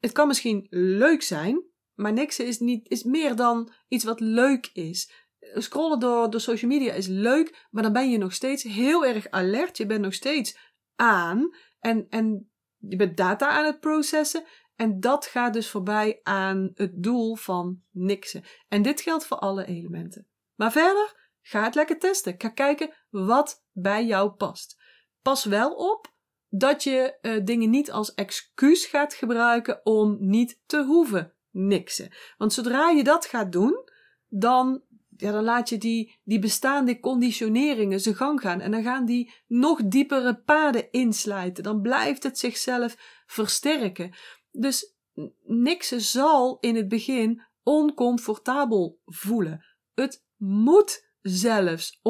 Het 0.00 0.12
kan 0.12 0.26
misschien 0.26 0.66
leuk 0.70 1.22
zijn, 1.22 1.64
maar 1.94 2.12
niksen 2.12 2.46
is, 2.46 2.58
niet, 2.58 2.88
is 2.88 3.02
meer 3.02 3.36
dan 3.36 3.72
iets 3.88 4.04
wat 4.04 4.20
leuk 4.20 4.70
is. 4.72 5.12
Scrollen 5.40 5.98
door, 5.98 6.30
door 6.30 6.40
social 6.40 6.70
media 6.70 6.92
is 6.92 7.06
leuk, 7.06 7.66
maar 7.70 7.82
dan 7.82 7.92
ben 7.92 8.10
je 8.10 8.18
nog 8.18 8.32
steeds 8.32 8.62
heel 8.62 9.06
erg 9.06 9.30
alert. 9.30 9.76
Je 9.76 9.86
bent 9.86 10.00
nog 10.00 10.14
steeds 10.14 10.58
aan 10.96 11.54
en, 11.78 12.06
en 12.08 12.50
je 12.76 12.96
bent 12.96 13.16
data 13.16 13.48
aan 13.48 13.64
het 13.64 13.80
processen. 13.80 14.44
En 14.76 15.00
dat 15.00 15.26
gaat 15.26 15.52
dus 15.52 15.70
voorbij 15.70 16.20
aan 16.22 16.70
het 16.74 17.02
doel 17.02 17.36
van 17.36 17.82
niksen. 17.90 18.44
En 18.68 18.82
dit 18.82 19.00
geldt 19.00 19.26
voor 19.26 19.38
alle 19.38 19.64
elementen. 19.64 20.26
Maar 20.54 20.72
verder, 20.72 21.20
Ga 21.42 21.64
het 21.64 21.74
lekker 21.74 21.98
testen. 21.98 22.34
Ga 22.38 22.48
kijken 22.48 22.94
wat 23.10 23.64
bij 23.72 24.04
jou 24.04 24.30
past. 24.30 24.82
Pas 25.22 25.44
wel 25.44 25.74
op 25.74 26.14
dat 26.50 26.82
je 26.82 27.18
uh, 27.22 27.44
dingen 27.44 27.70
niet 27.70 27.92
als 27.92 28.14
excuus 28.14 28.86
gaat 28.86 29.14
gebruiken 29.14 29.80
om 29.84 30.16
niet 30.20 30.60
te 30.66 30.84
hoeven 30.84 31.34
niksen. 31.50 32.12
Want 32.38 32.52
zodra 32.52 32.90
je 32.90 33.04
dat 33.04 33.26
gaat 33.26 33.52
doen, 33.52 33.84
dan, 34.28 34.82
ja, 35.16 35.32
dan 35.32 35.44
laat 35.44 35.68
je 35.68 35.78
die, 35.78 36.18
die 36.24 36.38
bestaande 36.38 37.00
conditioneringen 37.00 38.00
zijn 38.00 38.14
gang 38.14 38.40
gaan. 38.40 38.60
En 38.60 38.70
dan 38.70 38.82
gaan 38.82 39.04
die 39.04 39.32
nog 39.46 39.82
diepere 39.84 40.36
paden 40.36 40.90
insluiten. 40.90 41.62
Dan 41.62 41.80
blijft 41.80 42.22
het 42.22 42.38
zichzelf 42.38 43.22
versterken. 43.26 44.14
Dus 44.50 44.94
niksen 45.42 46.00
zal 46.00 46.58
in 46.60 46.76
het 46.76 46.88
begin 46.88 47.42
oncomfortabel 47.62 49.00
voelen. 49.04 49.64
Het 49.94 50.24
moet 50.36 51.08
zelfs 51.20 52.00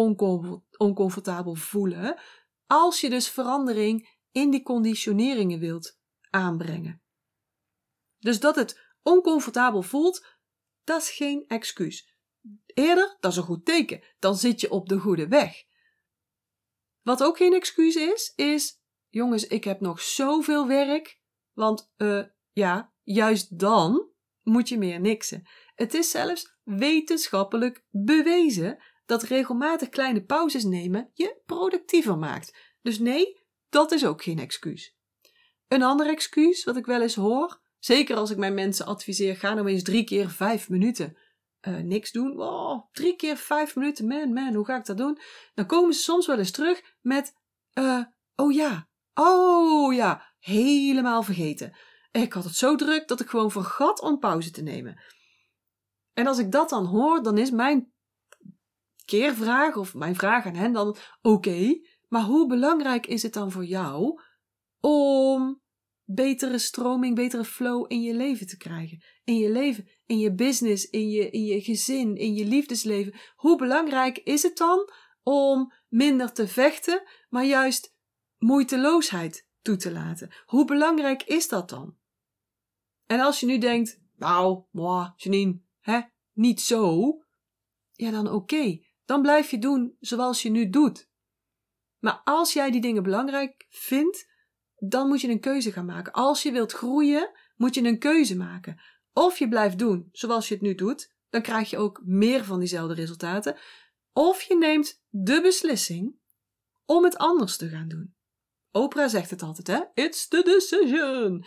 oncomfortabel 0.77 1.55
voelen, 1.55 2.21
als 2.67 3.01
je 3.01 3.11
dus 3.11 3.29
verandering 3.29 4.19
in 4.33 4.51
die 4.51 4.63
conditioneringen 4.63 5.59
wilt 5.59 5.99
aanbrengen. 6.31 7.03
Dus 8.19 8.41
dat 8.41 8.57
het 8.57 8.81
oncomfortabel 9.03 9.83
voelt, 9.83 10.27
dat 10.85 11.01
is 11.03 11.11
geen 11.11 11.45
excuus. 11.47 12.15
Eerder, 12.67 13.17
dat 13.21 13.31
is 13.31 13.37
een 13.37 13.43
goed 13.43 13.65
teken, 13.65 14.03
dan 14.19 14.37
zit 14.37 14.61
je 14.61 14.71
op 14.71 14.89
de 14.89 14.99
goede 14.99 15.29
weg. 15.29 15.65
Wat 17.03 17.23
ook 17.23 17.37
geen 17.37 17.55
excuus 17.55 17.95
is, 17.95 18.33
is, 18.37 18.81
jongens, 19.09 19.47
ik 19.47 19.65
heb 19.65 19.81
nog 19.81 20.01
zoveel 20.01 20.67
werk, 20.67 21.21
want 21.53 21.93
uh, 21.97 22.25
ja, 22.53 22.93
juist 23.03 23.59
dan 23.59 24.09
moet 24.43 24.69
je 24.69 24.79
meer 24.79 25.01
niksen. 25.01 25.49
Het 25.75 25.95
is 25.95 26.11
zelfs 26.11 26.57
wetenschappelijk 26.63 27.85
bewezen 27.91 28.83
dat 29.07 29.23
regelmatig 29.23 29.89
kleine 29.89 30.25
pauzes 30.25 30.65
nemen 30.65 31.11
je 31.15 31.41
productiever 31.47 32.19
maakt. 32.19 32.57
Dus 32.83 32.99
nee, 32.99 33.40
dat 33.71 33.93
is 33.93 34.07
ook 34.07 34.23
geen 34.23 34.39
excuus. 34.39 34.97
Een 35.69 35.83
ander 35.83 36.07
excuus 36.07 36.65
wat 36.65 36.77
ik 36.77 36.87
wel 36.87 37.03
eens 37.03 37.15
hoor, 37.15 37.61
zeker 37.79 38.17
als 38.17 38.31
ik 38.31 38.37
mijn 38.37 38.55
mensen 38.55 38.87
adviseer, 38.87 39.37
ga 39.37 39.55
nou 39.55 39.69
eens 39.69 39.83
drie 39.83 40.05
keer 40.05 40.31
vijf 40.31 40.69
minuten 40.69 41.19
uh, 41.69 41.77
niks 41.77 42.13
doen. 42.13 42.41
Oh, 42.41 42.91
drie 42.93 43.17
keer 43.17 43.37
vijf 43.37 43.77
minuten, 43.77 44.07
man, 44.07 44.33
man, 44.33 44.55
hoe 44.55 44.65
ga 44.65 44.77
ik 44.77 44.85
dat 44.85 44.97
doen? 44.97 45.19
Dan 45.55 45.67
komen 45.67 45.95
ze 45.95 46.01
soms 46.01 46.27
wel 46.27 46.39
eens 46.39 46.51
terug 46.51 46.83
met, 47.01 47.33
uh, 47.75 48.05
oh 48.35 48.53
ja, 48.53 48.91
Oh 49.23 49.95
ja, 49.95 50.35
helemaal 50.39 51.23
vergeten. 51.23 51.77
Ik 52.11 52.33
had 52.33 52.45
het 52.45 52.55
zo 52.55 52.77
druk 52.77 53.09
dat 53.09 53.21
ik 53.21 53.29
gewoon 53.29 53.51
vergat 53.51 54.01
om 54.01 54.19
pauze 54.19 54.51
te 54.51 54.63
nemen. 54.63 55.03
En 56.13 56.27
als 56.27 56.39
ik 56.39 56.53
dat 56.53 56.69
dan 56.69 56.85
hoor, 56.87 57.23
dan 57.23 57.39
is 57.39 57.51
mijn 57.51 57.93
keervraag 59.05 59.77
of 59.77 59.95
mijn 59.95 60.15
vraag 60.15 60.47
aan 60.47 60.55
hen 60.55 60.73
dan: 60.73 60.97
oké, 61.23 61.81
maar 62.11 62.23
hoe 62.23 62.47
belangrijk 62.47 63.07
is 63.07 63.23
het 63.23 63.33
dan 63.33 63.51
voor 63.51 63.65
jou 63.65 64.21
om 64.81 65.63
betere 66.05 66.59
stroming, 66.59 67.15
betere 67.15 67.45
flow 67.45 67.85
in 67.89 68.03
je 68.03 68.15
leven 68.15 68.47
te 68.47 68.57
krijgen? 68.57 69.03
In 69.25 69.37
je 69.37 69.51
leven, 69.51 69.89
in 70.07 70.19
je 70.19 70.35
business, 70.35 70.85
in 70.85 71.09
je, 71.09 71.31
in 71.31 71.45
je 71.45 71.61
gezin, 71.61 72.17
in 72.17 72.35
je 72.35 72.45
liefdesleven. 72.47 73.15
Hoe 73.35 73.57
belangrijk 73.57 74.19
is 74.19 74.43
het 74.43 74.57
dan 74.57 74.93
om 75.23 75.73
minder 75.89 76.33
te 76.33 76.49
vechten, 76.49 77.03
maar 77.29 77.45
juist 77.45 77.95
moeiteloosheid 78.39 79.49
toe 79.63 79.77
te 79.77 79.93
laten? 79.93 80.31
Hoe 80.45 80.65
belangrijk 80.65 81.23
is 81.23 81.49
dat 81.49 81.69
dan? 81.69 81.97
En 83.07 83.21
als 83.21 83.41
je 83.41 83.47
nu 83.47 83.59
denkt, 83.59 84.01
nou, 84.17 84.65
moi, 84.71 85.13
Janine, 85.17 85.61
hè, 85.81 86.01
niet 86.33 86.61
zo, 86.61 87.17
ja 87.93 88.11
dan 88.11 88.29
oké, 88.29 88.79
dan 89.05 89.23
blijf 89.23 89.51
je 89.51 89.59
doen 89.59 89.97
zoals 90.01 90.43
je 90.43 90.51
nu 90.51 90.71
doet. 90.71 91.10
Maar 92.01 92.21
als 92.25 92.53
jij 92.53 92.71
die 92.71 92.81
dingen 92.81 93.03
belangrijk 93.03 93.67
vindt, 93.69 94.29
dan 94.77 95.09
moet 95.09 95.21
je 95.21 95.29
een 95.29 95.41
keuze 95.41 95.73
gaan 95.73 95.85
maken. 95.85 96.13
Als 96.13 96.43
je 96.43 96.53
wilt 96.53 96.73
groeien, 96.73 97.31
moet 97.57 97.75
je 97.75 97.83
een 97.83 97.99
keuze 97.99 98.37
maken. 98.37 98.81
Of 99.13 99.39
je 99.39 99.49
blijft 99.49 99.79
doen 99.79 100.09
zoals 100.13 100.49
je 100.49 100.55
het 100.55 100.63
nu 100.63 100.75
doet, 100.75 101.15
dan 101.29 101.43
krijg 101.43 101.71
je 101.71 101.79
ook 101.79 102.01
meer 102.05 102.45
van 102.45 102.59
diezelfde 102.59 102.95
resultaten. 102.95 103.59
Of 104.13 104.43
je 104.43 104.57
neemt 104.57 105.03
de 105.09 105.41
beslissing 105.41 106.19
om 106.85 107.05
het 107.05 107.17
anders 107.17 107.57
te 107.57 107.69
gaan 107.69 107.89
doen. 107.89 108.15
Oprah 108.71 109.09
zegt 109.09 109.31
het 109.31 109.43
altijd, 109.43 109.67
hè? 109.67 110.03
It's 110.05 110.29
the 110.29 110.43
decision. 110.43 111.45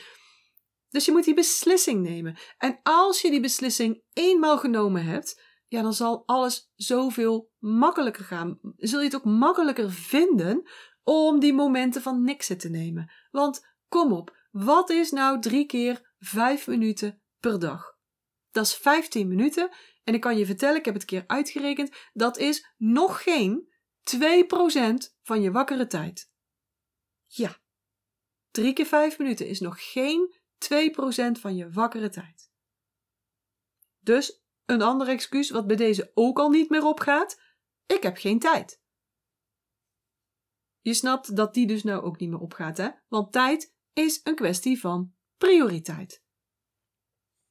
Dus 0.90 1.06
je 1.06 1.12
moet 1.12 1.24
die 1.24 1.34
beslissing 1.34 2.02
nemen. 2.02 2.38
En 2.58 2.80
als 2.84 3.22
je 3.22 3.30
die 3.30 3.40
beslissing 3.40 4.04
eenmaal 4.14 4.58
genomen 4.58 5.06
hebt, 5.06 5.42
ja, 5.74 5.82
dan 5.82 5.94
zal 5.94 6.24
alles 6.26 6.72
zoveel 6.76 7.52
makkelijker 7.60 8.24
gaan. 8.24 8.60
Zul 8.78 9.00
je 9.00 9.06
het 9.06 9.16
ook 9.16 9.26
makkelijker 9.26 9.92
vinden 9.92 10.70
om 11.04 11.40
die 11.40 11.54
momenten 11.54 12.02
van 12.02 12.24
niksen 12.24 12.58
te 12.58 12.70
nemen. 12.70 13.12
Want 13.32 13.68
kom 13.88 14.12
op, 14.12 14.38
wat 14.52 14.90
is 14.90 15.12
nou 15.12 15.42
drie 15.42 15.66
keer 15.66 16.14
vijf 16.20 16.68
minuten 16.68 17.22
per 17.40 17.60
dag? 17.60 17.98
Dat 18.52 18.66
is 18.66 18.76
15 18.76 19.28
minuten. 19.28 19.70
En 20.04 20.14
ik 20.14 20.22
kan 20.22 20.38
je 20.38 20.46
vertellen, 20.46 20.78
ik 20.78 20.86
heb 20.86 20.94
het 20.94 21.04
een 21.04 21.10
keer 21.10 21.28
uitgerekend, 21.28 21.96
dat 22.12 22.38
is 22.38 22.74
nog 22.78 23.24
geen 23.24 23.68
2% 24.18 24.18
van 25.22 25.42
je 25.42 25.52
wakkere 25.52 25.88
tijd. 25.88 26.32
Ja, 27.26 27.58
drie 28.52 28.74
keer 28.74 28.86
vijf 28.86 29.18
minuten 29.18 29.48
is 29.48 29.60
nog 29.60 29.92
geen 29.92 30.36
2% 30.74 31.40
van 31.40 31.56
je 31.56 31.70
wakkere 31.72 32.10
tijd. 32.10 32.52
Dus 34.00 34.43
een 34.66 34.82
ander 34.82 35.08
excuus 35.08 35.50
wat 35.50 35.68
bij 35.68 35.76
deze 35.76 36.12
ook 36.14 36.40
al 36.40 36.50
niet 36.50 36.70
meer 36.70 36.86
opgaat: 36.86 37.42
ik 37.86 38.04
heb 38.04 38.18
geen 38.18 38.40
tijd. 38.40 38.82
Je 40.82 40.94
snapt 40.94 41.36
dat 41.36 41.54
die 41.54 41.68
dus 41.68 41.84
nou 41.84 42.04
ook 42.04 42.20
niet 42.20 42.30
meer 42.30 42.40
opgaat, 42.40 42.78
hè? 42.78 42.90
Want 43.08 43.32
tijd 43.32 43.76
is 43.94 44.20
een 44.24 44.36
kwestie 44.36 44.80
van 44.80 45.14
prioriteit. 45.38 46.24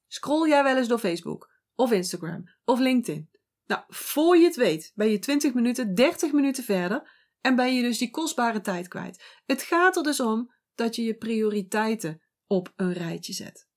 Scroll 0.06 0.48
jij 0.48 0.62
wel 0.62 0.76
eens 0.76 0.88
door 0.88 0.98
Facebook 0.98 1.50
of 1.74 1.92
Instagram 1.92 2.44
of 2.64 2.78
LinkedIn? 2.78 3.30
Nou, 3.64 3.82
voor 3.88 4.36
je 4.36 4.44
het 4.44 4.56
weet, 4.56 4.92
ben 4.94 5.10
je 5.10 5.18
20 5.18 5.54
minuten, 5.54 5.94
30 5.94 6.32
minuten 6.32 6.64
verder 6.64 7.10
en 7.40 7.56
ben 7.56 7.74
je 7.74 7.82
dus 7.82 7.98
die 7.98 8.10
kostbare 8.10 8.60
tijd 8.60 8.88
kwijt. 8.88 9.40
Het 9.46 9.62
gaat 9.62 9.96
er 9.96 10.02
dus 10.02 10.20
om 10.20 10.54
dat 10.74 10.96
je 10.96 11.02
je 11.02 11.14
prioriteiten 11.14 12.22
op 12.46 12.72
een 12.76 12.92
rijtje 12.92 13.32
zet. 13.32 13.68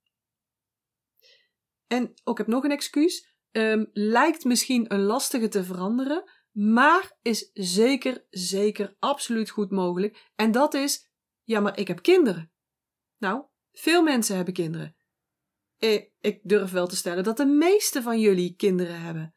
En 1.87 2.13
ook 2.23 2.37
heb 2.37 2.47
nog 2.47 2.63
een 2.63 2.71
excuus. 2.71 3.33
Um, 3.51 3.89
lijkt 3.93 4.43
misschien 4.43 4.93
een 4.93 5.03
lastige 5.03 5.47
te 5.47 5.63
veranderen, 5.63 6.31
maar 6.51 7.17
is 7.21 7.49
zeker, 7.53 8.25
zeker, 8.29 8.95
absoluut 8.99 9.49
goed 9.49 9.71
mogelijk. 9.71 10.31
En 10.35 10.51
dat 10.51 10.73
is, 10.73 11.09
ja, 11.43 11.59
maar 11.59 11.79
ik 11.79 11.87
heb 11.87 12.01
kinderen. 12.01 12.51
Nou, 13.17 13.45
veel 13.71 14.03
mensen 14.03 14.35
hebben 14.35 14.53
kinderen. 14.53 14.95
Ik, 15.77 16.11
ik 16.19 16.39
durf 16.43 16.71
wel 16.71 16.87
te 16.87 16.95
stellen 16.95 17.23
dat 17.23 17.37
de 17.37 17.45
meeste 17.45 18.01
van 18.01 18.19
jullie 18.19 18.55
kinderen 18.55 19.01
hebben. 19.01 19.35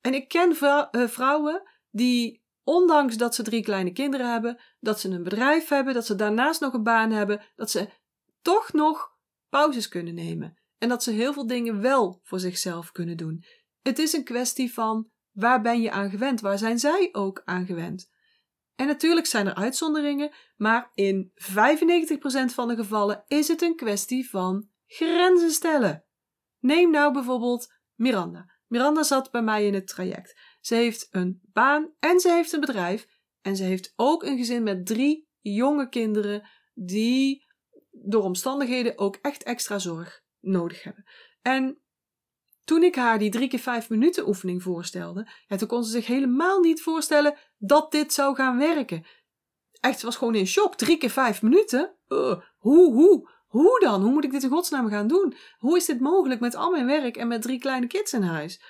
En 0.00 0.14
ik 0.14 0.28
ken 0.28 0.56
eh, 0.58 1.08
vrouwen 1.08 1.62
die, 1.90 2.44
ondanks 2.64 3.16
dat 3.16 3.34
ze 3.34 3.42
drie 3.42 3.62
kleine 3.62 3.92
kinderen 3.92 4.32
hebben, 4.32 4.60
dat 4.80 5.00
ze 5.00 5.08
een 5.08 5.22
bedrijf 5.22 5.68
hebben, 5.68 5.94
dat 5.94 6.06
ze 6.06 6.14
daarnaast 6.14 6.60
nog 6.60 6.72
een 6.72 6.82
baan 6.82 7.10
hebben, 7.10 7.44
dat 7.54 7.70
ze 7.70 7.88
toch 8.42 8.72
nog 8.72 9.16
pauzes 9.48 9.88
kunnen 9.88 10.14
nemen. 10.14 10.59
En 10.80 10.88
dat 10.88 11.02
ze 11.02 11.10
heel 11.10 11.32
veel 11.32 11.46
dingen 11.46 11.80
wel 11.80 12.20
voor 12.22 12.40
zichzelf 12.40 12.92
kunnen 12.92 13.16
doen. 13.16 13.44
Het 13.82 13.98
is 13.98 14.12
een 14.12 14.24
kwestie 14.24 14.72
van 14.72 15.10
waar 15.30 15.60
ben 15.60 15.80
je 15.80 15.90
aan 15.90 16.10
gewend? 16.10 16.40
Waar 16.40 16.58
zijn 16.58 16.78
zij 16.78 17.08
ook 17.12 17.42
aan 17.44 17.66
gewend? 17.66 18.10
En 18.74 18.86
natuurlijk 18.86 19.26
zijn 19.26 19.46
er 19.46 19.54
uitzonderingen, 19.54 20.30
maar 20.56 20.90
in 20.94 21.32
95% 21.34 21.34
van 22.54 22.68
de 22.68 22.74
gevallen 22.74 23.24
is 23.26 23.48
het 23.48 23.62
een 23.62 23.76
kwestie 23.76 24.30
van 24.30 24.68
grenzen 24.86 25.50
stellen. 25.50 26.04
Neem 26.58 26.90
nou 26.90 27.12
bijvoorbeeld 27.12 27.72
Miranda. 27.94 28.50
Miranda 28.66 29.02
zat 29.02 29.30
bij 29.30 29.42
mij 29.42 29.66
in 29.66 29.74
het 29.74 29.86
traject. 29.86 30.40
Ze 30.60 30.74
heeft 30.74 31.08
een 31.10 31.40
baan 31.52 31.92
en 31.98 32.20
ze 32.20 32.30
heeft 32.30 32.52
een 32.52 32.60
bedrijf. 32.60 33.06
En 33.40 33.56
ze 33.56 33.62
heeft 33.62 33.92
ook 33.96 34.22
een 34.22 34.36
gezin 34.36 34.62
met 34.62 34.86
drie 34.86 35.28
jonge 35.40 35.88
kinderen 35.88 36.48
die 36.74 37.46
door 37.90 38.22
omstandigheden 38.22 38.98
ook 38.98 39.16
echt 39.16 39.42
extra 39.42 39.78
zorg 39.78 40.22
nodig 40.40 40.82
hebben. 40.82 41.04
En 41.42 41.80
toen 42.64 42.82
ik 42.82 42.94
haar 42.94 43.18
die 43.18 43.30
drie 43.30 43.48
keer 43.48 43.58
vijf 43.58 43.88
minuten 43.88 44.28
oefening 44.28 44.62
voorstelde, 44.62 45.30
toen 45.56 45.68
kon 45.68 45.84
ze 45.84 45.90
zich 45.90 46.06
helemaal 46.06 46.60
niet 46.60 46.82
voorstellen 46.82 47.36
dat 47.58 47.90
dit 47.90 48.12
zou 48.12 48.34
gaan 48.34 48.58
werken. 48.58 49.06
Echt, 49.80 49.98
ze 49.98 50.06
was 50.06 50.16
gewoon 50.16 50.34
in 50.34 50.46
shock. 50.46 50.76
Drie 50.76 50.98
keer 50.98 51.10
vijf 51.10 51.42
minuten? 51.42 51.96
Hoe, 52.06 52.42
hoe, 52.92 53.30
hoe 53.46 53.80
dan? 53.80 54.02
Hoe 54.02 54.12
moet 54.12 54.24
ik 54.24 54.30
dit 54.30 54.42
in 54.42 54.50
godsnaam 54.50 54.88
gaan 54.88 55.06
doen? 55.06 55.34
Hoe 55.58 55.76
is 55.76 55.84
dit 55.84 56.00
mogelijk 56.00 56.40
met 56.40 56.54
al 56.54 56.70
mijn 56.70 56.86
werk 56.86 57.16
en 57.16 57.28
met 57.28 57.42
drie 57.42 57.58
kleine 57.58 57.86
kids 57.86 58.12
in 58.12 58.22
huis? 58.22 58.62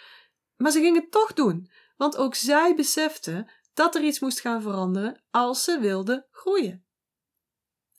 Maar 0.57 0.71
ze 0.71 0.81
ging 0.81 0.97
het 0.97 1.11
toch 1.11 1.33
doen, 1.33 1.71
want 1.97 2.17
ook 2.17 2.35
zij 2.35 2.75
besefte 2.75 3.51
dat 3.75 3.95
er 3.95 4.03
iets 4.03 4.21
moest 4.21 4.41
gaan 4.41 4.63
veranderen 4.63 5.23
als 5.31 5.65
ze 5.65 5.79
wilde 5.79 6.27
groeien. 6.31 6.85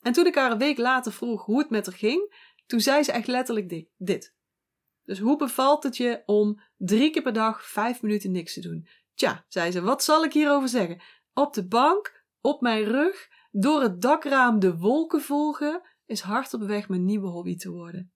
En 0.00 0.12
toen 0.12 0.26
ik 0.26 0.34
haar 0.34 0.50
een 0.50 0.58
week 0.58 0.78
later 0.78 1.12
vroeg 1.12 1.44
hoe 1.44 1.58
het 1.58 1.70
met 1.70 1.86
haar 1.86 1.94
ging, 1.94 2.51
toen 2.72 2.80
zei 2.80 3.02
ze 3.02 3.12
echt 3.12 3.26
letterlijk 3.26 3.86
dit. 3.96 4.34
Dus 5.04 5.18
hoe 5.18 5.36
bevalt 5.36 5.82
het 5.82 5.96
je 5.96 6.22
om 6.26 6.60
drie 6.76 7.10
keer 7.10 7.22
per 7.22 7.32
dag 7.32 7.66
vijf 7.66 8.02
minuten 8.02 8.30
niks 8.30 8.54
te 8.54 8.60
doen? 8.60 8.88
Tja, 9.14 9.44
zei 9.48 9.70
ze, 9.70 9.80
wat 9.80 10.04
zal 10.04 10.24
ik 10.24 10.32
hierover 10.32 10.68
zeggen? 10.68 11.02
Op 11.32 11.54
de 11.54 11.68
bank, 11.68 12.24
op 12.40 12.60
mijn 12.60 12.84
rug, 12.84 13.28
door 13.50 13.82
het 13.82 14.00
dakraam 14.00 14.58
de 14.58 14.76
wolken 14.76 15.20
volgen, 15.20 15.82
is 16.06 16.20
hard 16.20 16.54
op 16.54 16.62
weg 16.62 16.88
mijn 16.88 17.04
nieuwe 17.04 17.26
hobby 17.26 17.56
te 17.56 17.70
worden. 17.70 18.12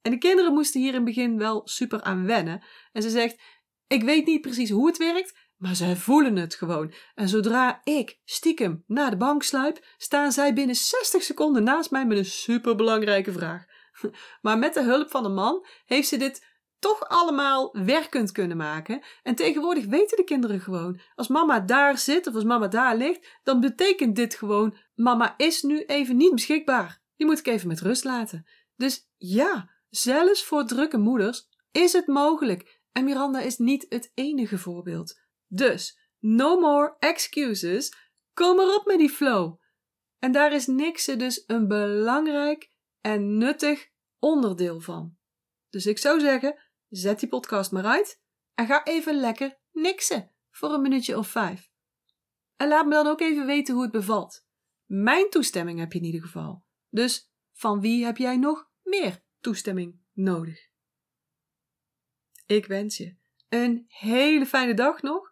En 0.00 0.10
de 0.10 0.18
kinderen 0.18 0.52
moesten 0.52 0.80
hier 0.80 0.88
in 0.88 0.94
het 0.94 1.04
begin 1.04 1.38
wel 1.38 1.60
super 1.64 2.02
aan 2.02 2.26
wennen. 2.26 2.64
En 2.92 3.02
ze 3.02 3.10
zegt: 3.10 3.42
Ik 3.86 4.02
weet 4.02 4.26
niet 4.26 4.40
precies 4.40 4.70
hoe 4.70 4.86
het 4.86 4.96
werkt, 4.96 5.38
maar 5.56 5.76
zij 5.76 5.96
voelen 5.96 6.36
het 6.36 6.54
gewoon. 6.54 6.94
En 7.14 7.28
zodra 7.28 7.80
ik 7.84 8.20
stiekem 8.24 8.84
naar 8.86 9.10
de 9.10 9.16
bank 9.16 9.42
sluip, 9.42 9.86
staan 9.96 10.32
zij 10.32 10.54
binnen 10.54 10.76
60 10.76 11.22
seconden 11.22 11.62
naast 11.62 11.90
mij 11.90 12.06
met 12.06 12.18
een 12.18 12.24
superbelangrijke 12.24 13.32
vraag. 13.32 13.71
Maar 14.42 14.58
met 14.58 14.74
de 14.74 14.82
hulp 14.82 15.10
van 15.10 15.24
een 15.24 15.34
man 15.34 15.66
heeft 15.84 16.08
ze 16.08 16.16
dit 16.16 16.50
toch 16.78 17.08
allemaal 17.08 17.84
werkend 17.84 18.32
kunnen 18.32 18.56
maken. 18.56 19.02
En 19.22 19.34
tegenwoordig 19.34 19.84
weten 19.84 20.16
de 20.16 20.24
kinderen 20.24 20.60
gewoon: 20.60 21.00
als 21.14 21.28
mama 21.28 21.60
daar 21.60 21.98
zit 21.98 22.26
of 22.26 22.34
als 22.34 22.44
mama 22.44 22.68
daar 22.68 22.96
ligt, 22.96 23.40
dan 23.42 23.60
betekent 23.60 24.16
dit 24.16 24.34
gewoon: 24.34 24.76
mama 24.94 25.34
is 25.36 25.62
nu 25.62 25.84
even 25.84 26.16
niet 26.16 26.34
beschikbaar. 26.34 27.00
Die 27.16 27.26
moet 27.26 27.38
ik 27.38 27.46
even 27.46 27.68
met 27.68 27.80
rust 27.80 28.04
laten. 28.04 28.46
Dus 28.76 29.10
ja, 29.16 29.70
zelfs 29.88 30.44
voor 30.44 30.66
drukke 30.66 30.98
moeders 30.98 31.48
is 31.72 31.92
het 31.92 32.06
mogelijk. 32.06 32.80
En 32.92 33.04
Miranda 33.04 33.40
is 33.40 33.58
niet 33.58 33.86
het 33.88 34.10
enige 34.14 34.58
voorbeeld. 34.58 35.20
Dus, 35.46 35.98
no 36.18 36.60
more 36.60 36.96
excuses. 36.98 37.92
Kom 38.34 38.60
erop 38.60 38.86
met 38.86 38.98
die 38.98 39.10
flow. 39.10 39.60
En 40.18 40.32
daar 40.32 40.52
is 40.52 40.66
niksen 40.66 41.18
dus 41.18 41.44
een 41.46 41.68
belangrijk 41.68 42.71
en 43.02 43.36
nuttig 43.36 43.90
onderdeel 44.18 44.80
van. 44.80 45.16
Dus 45.68 45.86
ik 45.86 45.98
zou 45.98 46.20
zeggen, 46.20 46.62
zet 46.88 47.20
die 47.20 47.28
podcast 47.28 47.72
maar 47.72 47.84
uit 47.84 48.20
en 48.54 48.66
ga 48.66 48.84
even 48.84 49.14
lekker 49.14 49.58
niksen 49.70 50.34
voor 50.50 50.72
een 50.72 50.82
minuutje 50.82 51.18
of 51.18 51.28
vijf. 51.28 51.70
En 52.56 52.68
laat 52.68 52.86
me 52.86 52.92
dan 52.92 53.06
ook 53.06 53.20
even 53.20 53.46
weten 53.46 53.74
hoe 53.74 53.82
het 53.82 53.92
bevalt. 53.92 54.46
Mijn 54.84 55.30
toestemming 55.30 55.78
heb 55.78 55.92
je 55.92 55.98
in 55.98 56.04
ieder 56.04 56.22
geval. 56.22 56.64
Dus 56.88 57.32
van 57.52 57.80
wie 57.80 58.04
heb 58.04 58.16
jij 58.16 58.36
nog 58.36 58.70
meer 58.82 59.24
toestemming 59.40 60.00
nodig? 60.12 60.70
Ik 62.46 62.66
wens 62.66 62.96
je 62.96 63.16
een 63.48 63.84
hele 63.88 64.46
fijne 64.46 64.74
dag 64.74 65.02
nog. 65.02 65.30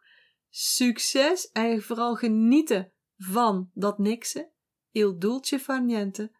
Succes 0.48 1.50
en 1.50 1.83
vooral 1.83 2.14
genieten 2.16 2.92
van 3.16 3.70
dat 3.74 3.98
niksen. 3.98 4.52
il 4.90 5.18
dulce 5.18 5.59
far 5.59 5.83
niente 5.85 6.39